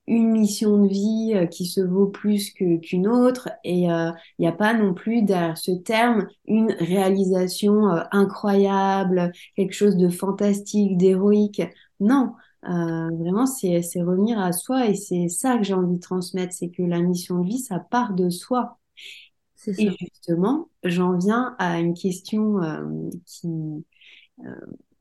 une 0.07 0.31
mission 0.31 0.83
de 0.83 0.88
vie 0.88 1.49
qui 1.51 1.66
se 1.66 1.83
vaut 1.83 2.07
plus 2.07 2.51
qu'une 2.51 3.07
autre 3.07 3.51
et 3.62 3.81
il 3.83 4.14
n'y 4.38 4.49
a 4.49 4.53
pas 4.53 4.72
non 4.72 4.94
plus 4.94 5.20
derrière 5.20 5.59
ce 5.59 5.72
terme 5.72 6.29
une 6.46 6.72
réalisation 6.72 7.88
incroyable, 8.11 9.33
quelque 9.55 9.75
chose 9.75 9.99
de 9.99 10.09
fantastique, 10.09 10.96
d'héroïque. 10.96 11.61
Non, 12.01 12.33
euh, 12.68 13.09
vraiment 13.16 13.46
c'est, 13.46 13.81
revenir 14.02 14.38
à 14.38 14.52
soi 14.52 14.87
et 14.88 14.94
c'est 14.94 15.29
ça 15.29 15.57
que 15.59 15.64
j'ai 15.64 15.74
envie 15.74 15.96
de 15.96 16.00
transmettre, 16.00 16.52
c'est 16.55 16.70
que 16.70 16.83
la 16.83 17.00
mission 17.00 17.40
de 17.40 17.46
vie, 17.46 17.59
ça 17.59 17.79
part 17.81 18.14
de 18.14 18.31
soi. 18.31 18.79
C'est 19.55 19.74
Et 19.79 19.90
ça. 19.92 19.96
justement, 20.00 20.70
j'en 20.85 21.18
viens 21.18 21.55
à 21.59 21.79
une 21.81 21.94
question 21.94 22.62
euh, 22.62 23.11
qui, 23.26 23.48
euh, 24.46 24.55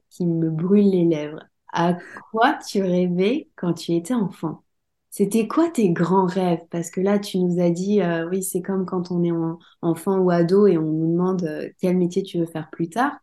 qui 0.09 0.25
me 0.27 0.49
brûle 0.51 0.89
les 0.91 1.05
lèvres. 1.05 1.41
À 1.73 1.95
quoi 2.31 2.55
tu 2.67 2.81
rêvais 2.83 3.49
quand 3.55 3.73
tu 3.73 3.93
étais 3.93 4.13
enfant? 4.15 4.63
C'était 5.09 5.47
quoi 5.47 5.69
tes 5.71 5.89
grands 5.91 6.25
rêves? 6.27 6.61
Parce 6.69 6.91
que 6.91 7.01
là, 7.01 7.17
tu 7.19 7.39
nous 7.39 7.59
as 7.59 7.69
dit, 7.71 8.01
euh, 8.01 8.27
oui, 8.29 8.43
c'est 8.43 8.61
comme 8.61 8.85
quand 8.85 9.09
on 9.11 9.23
est 9.23 9.31
en- 9.31 9.57
enfant 9.81 10.19
ou 10.19 10.29
ado 10.29 10.67
et 10.67 10.77
on 10.77 10.83
nous 10.83 11.11
demande 11.11 11.43
euh, 11.43 11.69
quel 11.79 11.97
métier 11.97 12.21
tu 12.23 12.37
veux 12.39 12.45
faire 12.45 12.69
plus 12.69 12.89
tard. 12.89 13.17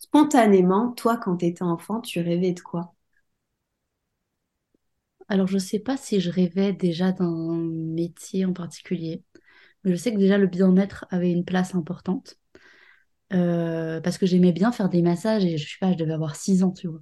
Spontanément, 0.00 0.90
toi, 0.90 1.16
quand 1.16 1.36
tu 1.36 1.46
étais 1.46 1.62
enfant, 1.62 2.00
tu 2.00 2.18
rêvais 2.18 2.50
de 2.50 2.58
quoi? 2.60 2.92
Alors, 5.28 5.46
je 5.46 5.54
ne 5.54 5.58
sais 5.60 5.78
pas 5.78 5.96
si 5.96 6.20
je 6.20 6.30
rêvais 6.30 6.72
déjà 6.74 7.12
d'un 7.12 7.56
métier 7.56 8.44
en 8.44 8.52
particulier, 8.52 9.22
mais 9.84 9.92
je 9.92 9.96
sais 9.96 10.12
que 10.12 10.18
déjà 10.18 10.38
le 10.38 10.46
bien-être 10.48 11.06
avait 11.10 11.32
une 11.32 11.44
place 11.46 11.74
importante. 11.74 12.38
euh, 13.32 14.00
parce 14.00 14.18
que 14.18 14.26
j'aimais 14.26 14.52
bien 14.52 14.72
faire 14.72 14.88
des 14.88 15.02
massages 15.02 15.44
et 15.44 15.56
je 15.58 15.68
sais 15.68 15.78
pas, 15.80 15.92
je 15.92 15.98
devais 15.98 16.12
avoir 16.14 16.36
6 16.36 16.62
ans, 16.64 16.72
tu 16.72 16.88
vois. 16.88 17.00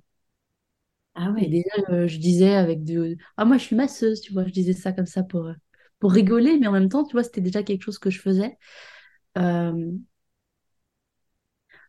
Ah 1.15 1.31
Et 1.37 1.47
ouais. 1.47 1.49
déjà, 1.49 1.71
euh, 1.91 2.09
je 2.09 2.19
disais 2.19 2.55
avec 2.55 2.85
de... 2.85 3.17
Ah, 3.37 3.45
moi, 3.45 3.59
je 3.59 3.63
suis 3.65 3.77
masseuse, 3.77 4.21
tu 4.21 4.33
vois, 4.33 4.45
je 4.47 4.53
disais 4.53 4.73
ça 4.73 4.93
comme 4.93 5.07
ça 5.07 5.23
pour, 5.23 5.47
euh, 5.47 5.55
pour 6.01 6.13
rigoler, 6.13 6.59
mais 6.59 6.67
en 6.67 6.73
même 6.73 6.89
temps, 6.89 7.05
tu 7.05 7.13
vois, 7.13 7.23
c'était 7.25 7.41
déjà 7.41 7.63
quelque 7.63 7.83
chose 7.83 7.99
que 7.99 8.11
je 8.11 8.21
faisais. 8.21 8.57
Euh, 9.39 9.93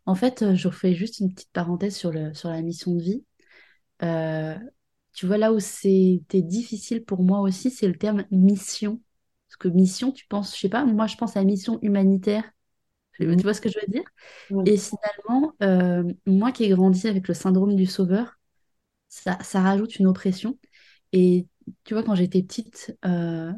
En 0.09 0.15
fait, 0.15 0.41
euh, 0.41 0.55
je 0.55 0.67
refais 0.67 0.93
juste 0.95 1.19
une 1.19 1.31
petite 1.33 1.51
parenthèse 1.53 1.95
sur 1.95 2.11
le, 2.11 2.33
sur 2.33 2.49
la 2.49 2.61
mission 2.61 2.95
de 2.95 3.01
vie. 3.01 3.23
Euh, 4.03 4.55
tu 5.13 5.27
vois, 5.27 5.37
là 5.37 5.53
où 5.53 5.59
c'était 5.59 6.41
difficile 6.41 7.05
pour 7.05 7.23
moi 7.23 7.41
aussi, 7.41 7.71
c'est 7.71 7.87
le 7.87 7.97
terme 7.97 8.25
mission. 8.31 9.01
Parce 9.49 9.57
que 9.57 9.67
mission, 9.69 10.11
tu 10.11 10.27
penses, 10.27 10.55
je 10.55 10.61
sais 10.61 10.69
pas, 10.69 10.85
moi 10.85 11.07
je 11.07 11.17
pense 11.17 11.37
à 11.37 11.43
mission 11.43 11.79
humanitaire. 11.81 12.43
Tu 13.19 13.43
vois 13.43 13.53
ce 13.53 13.61
que 13.61 13.69
je 13.69 13.79
veux 13.79 13.87
dire? 13.91 14.03
Et 14.65 14.77
finalement, 14.77 15.53
euh, 15.63 16.03
moi 16.25 16.51
qui 16.51 16.65
ai 16.65 16.69
grandi 16.69 17.07
avec 17.07 17.27
le 17.27 17.33
syndrome 17.33 17.75
du 17.75 17.85
sauveur, 17.85 18.39
ça, 19.09 19.37
ça 19.43 19.61
rajoute 19.61 19.97
une 19.97 20.07
oppression. 20.07 20.59
Et 21.13 21.47
tu 21.85 21.93
vois, 21.95 22.03
quand 22.03 22.15
j'étais 22.15 22.43
petite, 22.43 22.97
euh, 23.05 23.53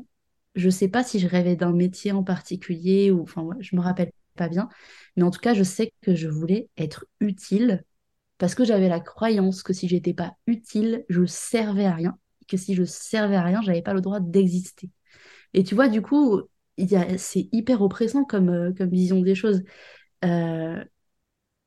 je 0.55 0.69
sais 0.69 0.89
pas 0.89 1.03
si 1.03 1.19
je 1.19 1.27
rêvais 1.27 1.55
d'un 1.55 1.73
métier 1.73 2.11
en 2.13 2.23
particulier 2.23 3.11
ou, 3.11 3.23
enfin, 3.23 3.43
ouais, 3.43 3.57
je 3.61 3.75
me 3.75 3.81
rappelle 3.81 4.11
pas 4.35 4.49
bien. 4.49 4.69
Mais 5.15 5.23
en 5.23 5.31
tout 5.31 5.39
cas, 5.39 5.53
je 5.53 5.63
sais 5.63 5.93
que 6.01 6.15
je 6.15 6.27
voulais 6.27 6.69
être 6.77 7.05
utile 7.19 7.83
parce 8.37 8.55
que 8.55 8.65
j'avais 8.65 8.89
la 8.89 8.99
croyance 8.99 9.63
que 9.63 9.73
si 9.73 9.87
j'étais 9.87 10.13
pas 10.13 10.35
utile, 10.47 11.05
je 11.09 11.25
servais 11.25 11.85
à 11.85 11.95
rien. 11.95 12.17
Que 12.47 12.57
si 12.57 12.75
je 12.75 12.83
servais 12.83 13.35
à 13.37 13.43
rien, 13.43 13.61
j'avais 13.61 13.81
pas 13.83 13.93
le 13.93 14.01
droit 14.01 14.19
d'exister. 14.19 14.89
Et 15.53 15.63
tu 15.63 15.75
vois, 15.75 15.89
du 15.89 16.01
coup, 16.01 16.41
c'est 17.17 17.49
hyper 17.51 17.81
oppressant 17.81 18.23
comme, 18.25 18.49
euh, 18.49 18.73
vision 18.81 19.21
des 19.21 19.35
choses. 19.35 19.63
Euh, 20.25 20.83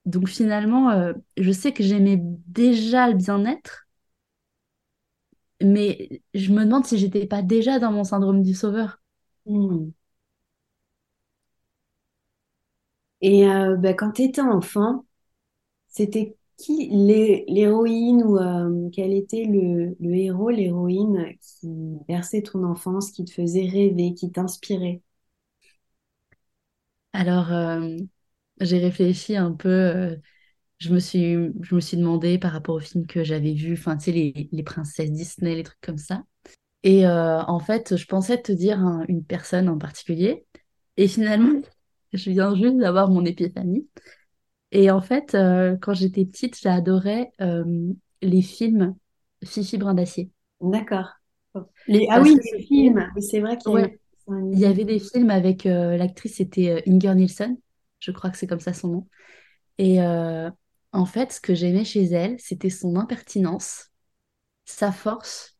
donc 0.07 0.29
finalement, 0.29 0.91
euh, 0.91 1.13
je 1.39 1.51
sais 1.53 1.73
que 1.73 1.83
j'aimais 1.85 2.19
déjà 2.47 3.09
le 3.09 3.15
bien-être, 3.15 3.87
mais 5.63 6.23
je 6.35 6.53
me 6.53 6.65
demande 6.65 6.85
si 6.87 6.99
j'étais 6.99 7.27
pas 7.27 7.43
déjà 7.43 7.79
dans 7.79 7.93
mon 7.93 8.05
syndrome 8.05 8.43
du 8.43 8.55
sauveur. 8.55 9.01
Hmm. 9.47 9.91
Et 13.25 13.49
euh, 13.49 13.77
bah, 13.77 13.95
quand 13.95 14.13
tu 14.13 14.23
étais 14.25 14.43
enfant, 14.43 15.07
c'était 15.89 16.37
qui 16.59 16.89
l'héroïne 16.91 18.23
ou 18.25 18.39
euh, 18.39 18.91
quel 18.93 19.13
était 19.15 19.45
le, 19.47 19.97
héros, 20.15 20.51
l'héroïne 20.51 21.35
qui 21.43 21.69
berçait 22.09 22.43
ton 22.43 22.65
enfance, 22.65 23.13
qui 23.13 23.25
te 23.27 23.33
faisait 23.33 23.67
rêver, 23.69 24.15
qui 24.15 24.33
t'inspirait? 24.33 25.03
Alors, 27.13 27.53
euh, 27.53 27.97
j'ai 28.61 28.79
réfléchi 28.79 29.37
un 29.37 29.53
peu, 29.53 30.19
je 30.79 30.95
me 30.95 31.01
suis, 31.01 31.35
je 31.63 31.75
me 31.75 31.81
suis 31.81 31.97
demandé 31.99 32.39
par 32.39 32.53
rapport 32.53 32.77
aux 32.77 32.81
films 32.81 33.07
que 33.07 33.25
j'avais 33.25 33.55
vus, 33.55 33.75
enfin, 33.75 33.97
tu 33.99 34.07
sais, 34.13 34.49
les 34.53 34.65
princesses 34.65 35.13
Disney, 35.13 35.57
les 35.57 35.65
trucs 35.65 35.81
comme 35.83 35.99
ça. 35.99 36.25
Et 36.85 37.07
en 37.09 37.61
fait, 37.61 37.97
je 37.97 38.07
pensais 38.07 38.41
te 38.43 38.53
dire 38.53 38.81
une 39.09 39.25
personne 39.25 39.69
en 39.69 39.79
particulier. 39.79 40.47
Et 40.99 41.09
finalement, 41.09 41.61
je 42.15 42.31
viens 42.31 42.55
juste 42.55 42.77
d'avoir 42.77 43.11
mon 43.11 43.25
épiphanie. 43.25 43.87
Et 44.71 44.91
en 44.91 45.01
fait, 45.01 45.35
euh, 45.35 45.77
quand 45.81 45.95
j'étais 45.95 46.25
petite, 46.25 46.59
j'adorais 46.61 47.31
euh, 47.41 47.93
les 48.23 48.43
films 48.43 48.97
Fifi 49.45 49.79
Brin 49.79 49.95
d'Acier. 49.95 50.31
D'accord. 50.61 51.11
Les... 51.87 52.07
Ah 52.11 52.21
oui, 52.21 52.37
les 52.53 52.63
films. 52.63 53.07
C'est 53.21 53.41
vrai 53.41 53.57
qu'il 53.57 53.71
y, 53.71 53.75
ouais. 53.75 53.99
il 54.53 54.59
y 54.59 54.65
avait 54.65 54.85
des 54.85 54.99
films 54.99 55.31
avec 55.31 55.67
euh, 55.67 55.97
l'actrice, 55.97 56.37
c'était 56.37 56.83
Inger 56.89 57.15
Nielsen. 57.15 57.57
Je 58.01 58.11
crois 58.11 58.31
que 58.31 58.37
c'est 58.37 58.47
comme 58.47 58.61
ça 58.61 58.73
son 58.73 58.89
nom. 58.89 59.09
Et 59.79 60.01
en 60.01 61.07
fait, 61.07 61.33
ce 61.33 61.41
que 61.41 61.55
j'aimais 61.55 61.85
chez 61.85 62.05
elle, 62.05 62.37
c'était 62.39 62.71
son 62.71 62.97
impertinence, 62.97 63.91
sa 64.65 64.93
force, 64.93 65.57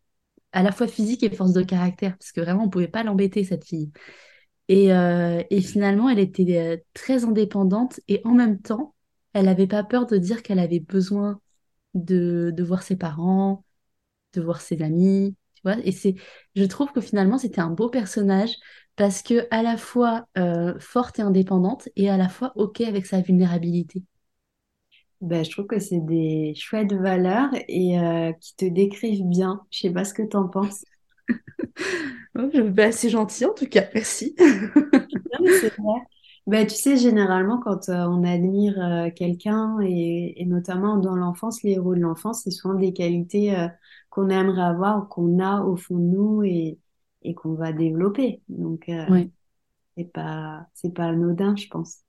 à 0.53 0.63
la 0.63 0.71
fois 0.71 0.87
physique 0.87 1.25
et 1.25 1.31
force 1.31 1.53
de 1.53 1.63
caractère, 1.63 2.17
parce 2.17 2.31
que 2.31 2.41
vraiment, 2.41 2.63
on 2.63 2.67
ne 2.67 2.71
pouvait 2.71 2.87
pas 2.87 3.03
l'embêter, 3.03 3.43
cette 3.43 3.65
fille. 3.65 3.91
Et, 4.69 4.89
et, 4.89 5.61
finalement, 5.61 6.09
elle 6.09 6.19
était 6.19 6.85
très 6.95 7.25
indépendante 7.25 8.01
et 8.09 8.23
en 8.25 8.33
même 8.33 8.61
temps, 8.61 8.95
elle 9.35 9.47
n'avait 9.47 9.67
pas 9.67 9.85
peur 9.85 10.07
de 10.07 10.17
dire 10.17 10.43
qu'elle 10.43 10.59
avait 10.59 10.81
besoin 10.81 11.41
de, 11.95 12.55
voir 12.63 12.83
ses 12.83 12.97
parents, 12.97 13.65
de 14.35 14.41
voir 14.41 14.61
ses 14.61 14.83
amis, 14.83 15.37
tu 15.55 15.63
vois. 15.65 15.77
Et 15.85 15.93
c'est, 15.93 16.15
je 16.55 16.65
trouve 16.65 16.93
que 16.93 17.01
finalement, 17.01 17.39
c'était 17.39 17.61
un 17.61 17.71
beau 17.71 17.89
personnage 17.89 18.55
parce 18.97 19.23
que 19.23 19.47
à 19.51 19.63
la 19.63 19.77
fois 19.77 20.27
euh, 20.39 20.79
forte 20.79 21.19
et 21.19 21.23
indépendante 21.23 21.89
et 21.97 22.11
à 22.11 22.17
la 22.17 22.29
fois 22.29 22.53
OK 22.57 22.81
avec 22.81 23.07
sa 23.07 23.21
vulnérabilité. 23.21 24.03
Ben, 25.21 25.45
je 25.45 25.51
trouve 25.51 25.67
que 25.67 25.79
c'est 25.79 26.05
des 26.05 26.55
chouettes 26.55 26.93
valeurs 26.93 27.49
et 27.69 27.99
euh, 27.99 28.33
qui 28.41 28.57
te 28.57 28.65
décrivent 28.67 29.27
bien. 29.27 29.63
Je 29.71 29.81
sais 29.81 29.91
pas 29.91 30.05
ce 30.05 30.13
que 30.13 30.23
tu 30.23 30.37
en 30.37 30.49
penses. 30.49 30.85
c'est 32.93 33.11
gentil 33.11 33.45
en 33.45 33.55
tout 33.55 33.67
cas, 33.67 33.85
merci. 33.95 34.35
c'est 34.39 35.77
vrai. 35.77 36.01
Bah, 36.47 36.67
tu 36.67 36.75
sais, 36.75 36.99
généralement, 36.99 37.59
quand 37.59 37.89
euh, 37.89 38.05
on 38.07 38.23
admire 38.23 38.79
euh, 38.79 39.11
quelqu'un, 39.11 39.79
et, 39.81 40.45
notamment 40.47 40.99
dans 40.99 41.17
l'enfance, 41.17 41.63
les 41.63 41.73
héros 41.73 41.95
de 41.95 42.01
l'enfance, 42.01 42.43
c'est 42.43 42.51
souvent 42.51 42.75
des 42.75 42.93
qualités 42.93 43.57
euh, 43.57 43.69
qu'on 44.11 44.29
aimerait 44.29 44.61
avoir, 44.61 45.09
qu'on 45.09 45.39
a 45.39 45.63
au 45.63 45.77
fond 45.77 45.97
de 45.97 46.05
nous 46.05 46.43
et, 46.43 46.79
et 47.23 47.35
qu'on 47.35 47.55
va 47.55 47.73
développer. 47.73 48.43
Donc, 48.49 48.91
c'est 49.97 50.13
pas, 50.13 50.67
c'est 50.75 50.93
pas 50.93 51.07
anodin, 51.07 51.57
je 51.57 51.69
pense. 51.69 52.01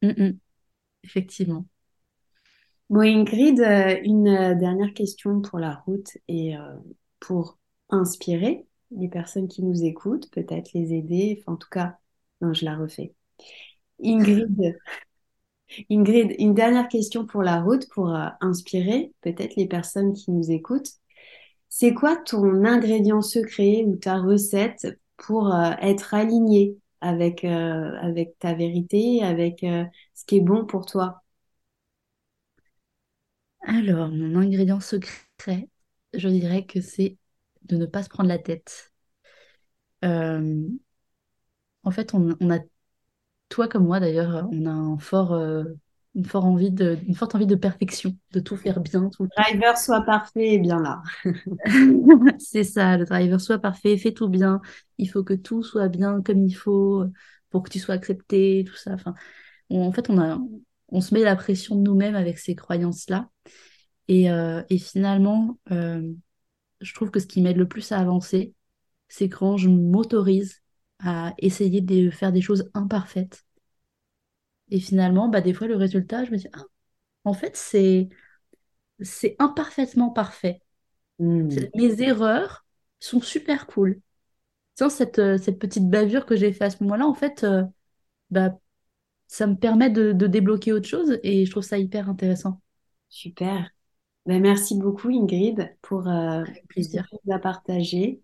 Mm, 0.00 0.24
mm. 0.24 0.38
Effectivement. 1.04 1.66
Bon, 2.88 3.00
Ingrid, 3.00 3.60
une 4.04 4.56
dernière 4.58 4.94
question 4.94 5.42
pour 5.42 5.58
la 5.58 5.74
route 5.74 6.16
et 6.28 6.54
pour 7.20 7.58
inspirer 7.90 8.66
les 8.90 9.08
personnes 9.08 9.48
qui 9.48 9.62
nous 9.62 9.84
écoutent, 9.84 10.30
peut-être 10.30 10.72
les 10.74 10.94
aider. 10.94 11.38
Enfin, 11.40 11.54
en 11.54 11.56
tout 11.56 11.68
cas, 11.70 11.98
non, 12.40 12.52
je 12.52 12.64
la 12.64 12.76
refais. 12.76 13.14
Ingrid, 14.02 14.78
Ingrid, 15.90 16.34
une 16.38 16.54
dernière 16.54 16.88
question 16.88 17.26
pour 17.26 17.42
la 17.42 17.60
route, 17.60 17.88
pour 17.90 18.14
euh, 18.14 18.28
inspirer 18.40 19.12
peut-être 19.22 19.56
les 19.56 19.66
personnes 19.66 20.12
qui 20.14 20.30
nous 20.30 20.50
écoutent. 20.50 20.90
C'est 21.68 21.94
quoi 21.94 22.16
ton 22.16 22.64
ingrédient 22.64 23.22
secret 23.22 23.84
ou 23.86 23.96
ta 23.96 24.18
recette 24.18 24.86
pour 25.16 25.52
euh, 25.54 25.72
être 25.80 26.14
aligné 26.14 26.78
avec, 27.00 27.44
euh, 27.44 27.96
avec 28.00 28.38
ta 28.38 28.54
vérité, 28.54 29.22
avec 29.22 29.60
ce 29.60 30.24
qui 30.26 30.38
est 30.38 30.40
bon 30.40 30.64
pour 30.64 30.86
toi? 30.86 31.22
Alors, 33.66 34.08
mon 34.08 34.36
ingrédient 34.40 34.80
secret, 34.80 35.68
je 36.14 36.28
dirais 36.28 36.64
que 36.66 36.80
c'est 36.80 37.16
de 37.68 37.76
ne 37.76 37.86
pas 37.86 38.02
se 38.02 38.08
prendre 38.08 38.28
la 38.28 38.38
tête. 38.38 38.92
en 40.02 41.90
fait, 41.90 42.14
on, 42.14 42.36
on 42.40 42.50
a 42.50 42.58
toi 43.48 43.68
comme 43.68 43.86
moi 43.86 44.00
d'ailleurs, 44.00 44.48
on 44.52 44.66
a 44.66 44.70
un 44.70 44.98
fort, 44.98 45.32
euh, 45.32 45.64
une, 46.14 46.24
forte 46.24 46.44
envie 46.44 46.70
de, 46.70 46.98
une 47.06 47.14
forte 47.14 47.34
envie 47.34 47.46
de 47.46 47.54
perfection, 47.54 48.16
de 48.32 48.40
tout 48.40 48.56
faire 48.56 48.80
bien. 48.80 49.08
Tout 49.10 49.24
le 49.24 49.28
driver 49.36 49.76
soit 49.78 50.02
parfait 50.02 50.54
et 50.54 50.58
bien 50.58 50.80
là. 50.80 51.02
c'est 52.38 52.64
ça, 52.64 52.96
le 52.96 53.04
driver 53.04 53.40
soit 53.40 53.58
parfait, 53.58 53.96
fais 53.98 54.12
tout 54.12 54.28
bien. 54.28 54.60
Il 54.98 55.08
faut 55.08 55.22
que 55.22 55.34
tout 55.34 55.62
soit 55.62 55.88
bien 55.88 56.22
comme 56.22 56.44
il 56.44 56.54
faut 56.54 57.04
pour 57.50 57.62
que 57.62 57.70
tu 57.70 57.78
sois 57.78 57.94
accepté, 57.94 58.64
tout 58.66 58.76
ça. 58.76 58.92
Enfin, 58.94 59.14
en 59.70 59.92
fait, 59.92 60.10
on, 60.10 60.18
a, 60.18 60.38
on 60.88 61.00
se 61.00 61.14
met 61.14 61.22
la 61.22 61.36
pression 61.36 61.76
de 61.76 61.82
nous-mêmes 61.82 62.16
avec 62.16 62.38
ces 62.38 62.54
croyances-là. 62.54 63.30
Et, 64.08 64.30
euh, 64.30 64.62
et 64.70 64.78
finalement, 64.78 65.58
euh, 65.72 66.12
je 66.80 66.94
trouve 66.94 67.10
que 67.10 67.20
ce 67.20 67.26
qui 67.26 67.40
m'aide 67.40 67.56
le 67.56 67.68
plus 67.68 67.92
à 67.92 67.98
avancer, 67.98 68.54
c'est 69.08 69.28
quand 69.28 69.56
je 69.56 69.68
m'autorise 69.68 70.62
à 70.98 71.34
essayer 71.38 71.80
de 71.80 72.10
faire 72.10 72.32
des 72.32 72.40
choses 72.40 72.70
imparfaites. 72.74 73.44
Et 74.70 74.80
finalement, 74.80 75.28
bah, 75.28 75.40
des 75.40 75.54
fois, 75.54 75.66
le 75.66 75.76
résultat, 75.76 76.24
je 76.24 76.30
me 76.32 76.36
dis, 76.36 76.48
ah, 76.52 76.64
en 77.24 77.34
fait, 77.34 77.56
c'est, 77.56 78.08
c'est 79.00 79.36
imparfaitement 79.38 80.10
parfait. 80.10 80.60
Hmm. 81.18 81.48
Mes 81.74 82.02
erreurs 82.02 82.66
sont 82.98 83.20
super 83.20 83.66
cool. 83.66 84.00
Sans 84.78 84.90
cette, 84.90 85.18
euh, 85.18 85.38
cette 85.38 85.58
petite 85.58 85.88
bavure 85.88 86.26
que 86.26 86.36
j'ai 86.36 86.52
fait 86.52 86.64
à 86.64 86.70
ce 86.70 86.82
moment-là, 86.82 87.06
en 87.06 87.14
fait, 87.14 87.44
euh, 87.44 87.62
bah, 88.30 88.58
ça 89.28 89.46
me 89.46 89.56
permet 89.56 89.90
de, 89.90 90.12
de, 90.12 90.26
débloquer 90.26 90.72
autre 90.72 90.88
chose 90.88 91.18
et 91.22 91.46
je 91.46 91.50
trouve 91.50 91.62
ça 91.62 91.78
hyper 91.78 92.08
intéressant. 92.08 92.60
Super. 93.08 93.70
Ben, 94.26 94.42
merci 94.42 94.76
beaucoup 94.76 95.08
Ingrid 95.08 95.72
pour 95.82 96.08
euh, 96.08 96.42
plaisir 96.68 97.06
à 97.30 97.38
partager. 97.38 98.20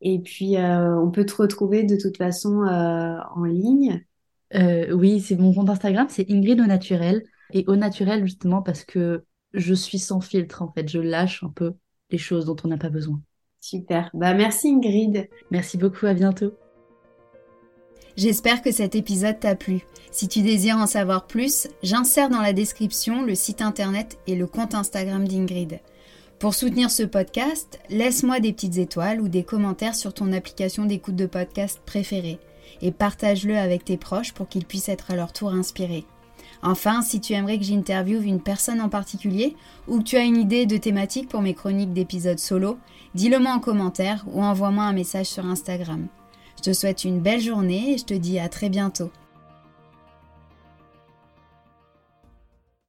Et 0.00 0.18
puis, 0.18 0.56
euh, 0.56 0.98
on 0.98 1.10
peut 1.10 1.26
te 1.26 1.34
retrouver 1.34 1.84
de 1.84 1.96
toute 1.96 2.16
façon 2.16 2.62
euh, 2.62 3.18
en 3.34 3.44
ligne. 3.44 4.02
Euh, 4.54 4.92
oui, 4.92 5.20
c'est 5.20 5.36
mon 5.36 5.52
compte 5.52 5.68
Instagram, 5.68 6.06
c'est 6.08 6.30
Ingrid 6.30 6.60
au 6.60 6.66
naturel. 6.66 7.22
Et 7.52 7.64
au 7.66 7.76
naturel, 7.76 8.24
justement, 8.24 8.62
parce 8.62 8.84
que 8.84 9.24
je 9.52 9.74
suis 9.74 9.98
sans 9.98 10.22
filtre, 10.22 10.62
en 10.62 10.72
fait. 10.72 10.88
Je 10.88 10.98
lâche 10.98 11.42
un 11.44 11.50
peu 11.50 11.74
les 12.10 12.18
choses 12.18 12.46
dont 12.46 12.56
on 12.64 12.68
n'a 12.68 12.78
pas 12.78 12.88
besoin. 12.88 13.20
Super. 13.60 14.10
Bah, 14.14 14.32
merci 14.32 14.68
Ingrid. 14.68 15.28
Merci 15.50 15.76
beaucoup, 15.76 16.06
à 16.06 16.14
bientôt. 16.14 16.54
J'espère 18.16 18.60
que 18.60 18.72
cet 18.72 18.94
épisode 18.94 19.40
t'a 19.40 19.54
plu. 19.54 19.86
Si 20.10 20.28
tu 20.28 20.42
désires 20.42 20.76
en 20.76 20.86
savoir 20.86 21.26
plus, 21.26 21.68
j'insère 21.82 22.28
dans 22.28 22.42
la 22.42 22.52
description 22.52 23.22
le 23.22 23.34
site 23.34 23.62
internet 23.62 24.18
et 24.26 24.34
le 24.34 24.46
compte 24.46 24.74
Instagram 24.74 25.26
d'Ingrid. 25.26 25.80
Pour 26.38 26.54
soutenir 26.54 26.90
ce 26.90 27.04
podcast, 27.04 27.80
laisse-moi 27.88 28.40
des 28.40 28.52
petites 28.52 28.76
étoiles 28.76 29.20
ou 29.20 29.28
des 29.28 29.44
commentaires 29.44 29.94
sur 29.94 30.12
ton 30.12 30.32
application 30.32 30.84
d'écoute 30.84 31.16
de 31.16 31.24
podcast 31.24 31.80
préférée 31.86 32.38
et 32.82 32.92
partage-le 32.92 33.56
avec 33.56 33.84
tes 33.84 33.96
proches 33.96 34.32
pour 34.32 34.48
qu'ils 34.48 34.66
puissent 34.66 34.90
être 34.90 35.10
à 35.10 35.16
leur 35.16 35.32
tour 35.32 35.52
inspirés. 35.52 36.04
Enfin, 36.62 37.00
si 37.00 37.20
tu 37.20 37.32
aimerais 37.32 37.58
que 37.58 37.64
j'interviewe 37.64 38.24
une 38.24 38.42
personne 38.42 38.80
en 38.80 38.88
particulier 38.90 39.56
ou 39.88 39.98
que 39.98 40.04
tu 40.04 40.16
as 40.16 40.24
une 40.24 40.36
idée 40.36 40.66
de 40.66 40.76
thématique 40.76 41.28
pour 41.28 41.40
mes 41.40 41.54
chroniques 41.54 41.94
d'épisodes 41.94 42.38
solo, 42.38 42.76
dis-le 43.14 43.38
moi 43.38 43.52
en 43.52 43.60
commentaire 43.60 44.24
ou 44.26 44.42
envoie-moi 44.42 44.84
un 44.84 44.92
message 44.92 45.26
sur 45.26 45.46
Instagram. 45.46 46.08
Je 46.64 46.70
te 46.70 46.76
souhaite 46.76 47.02
une 47.02 47.18
belle 47.18 47.40
journée 47.40 47.94
et 47.94 47.98
je 47.98 48.04
te 48.04 48.14
dis 48.14 48.38
à 48.38 48.48
très 48.48 48.68
bientôt. 48.68 49.10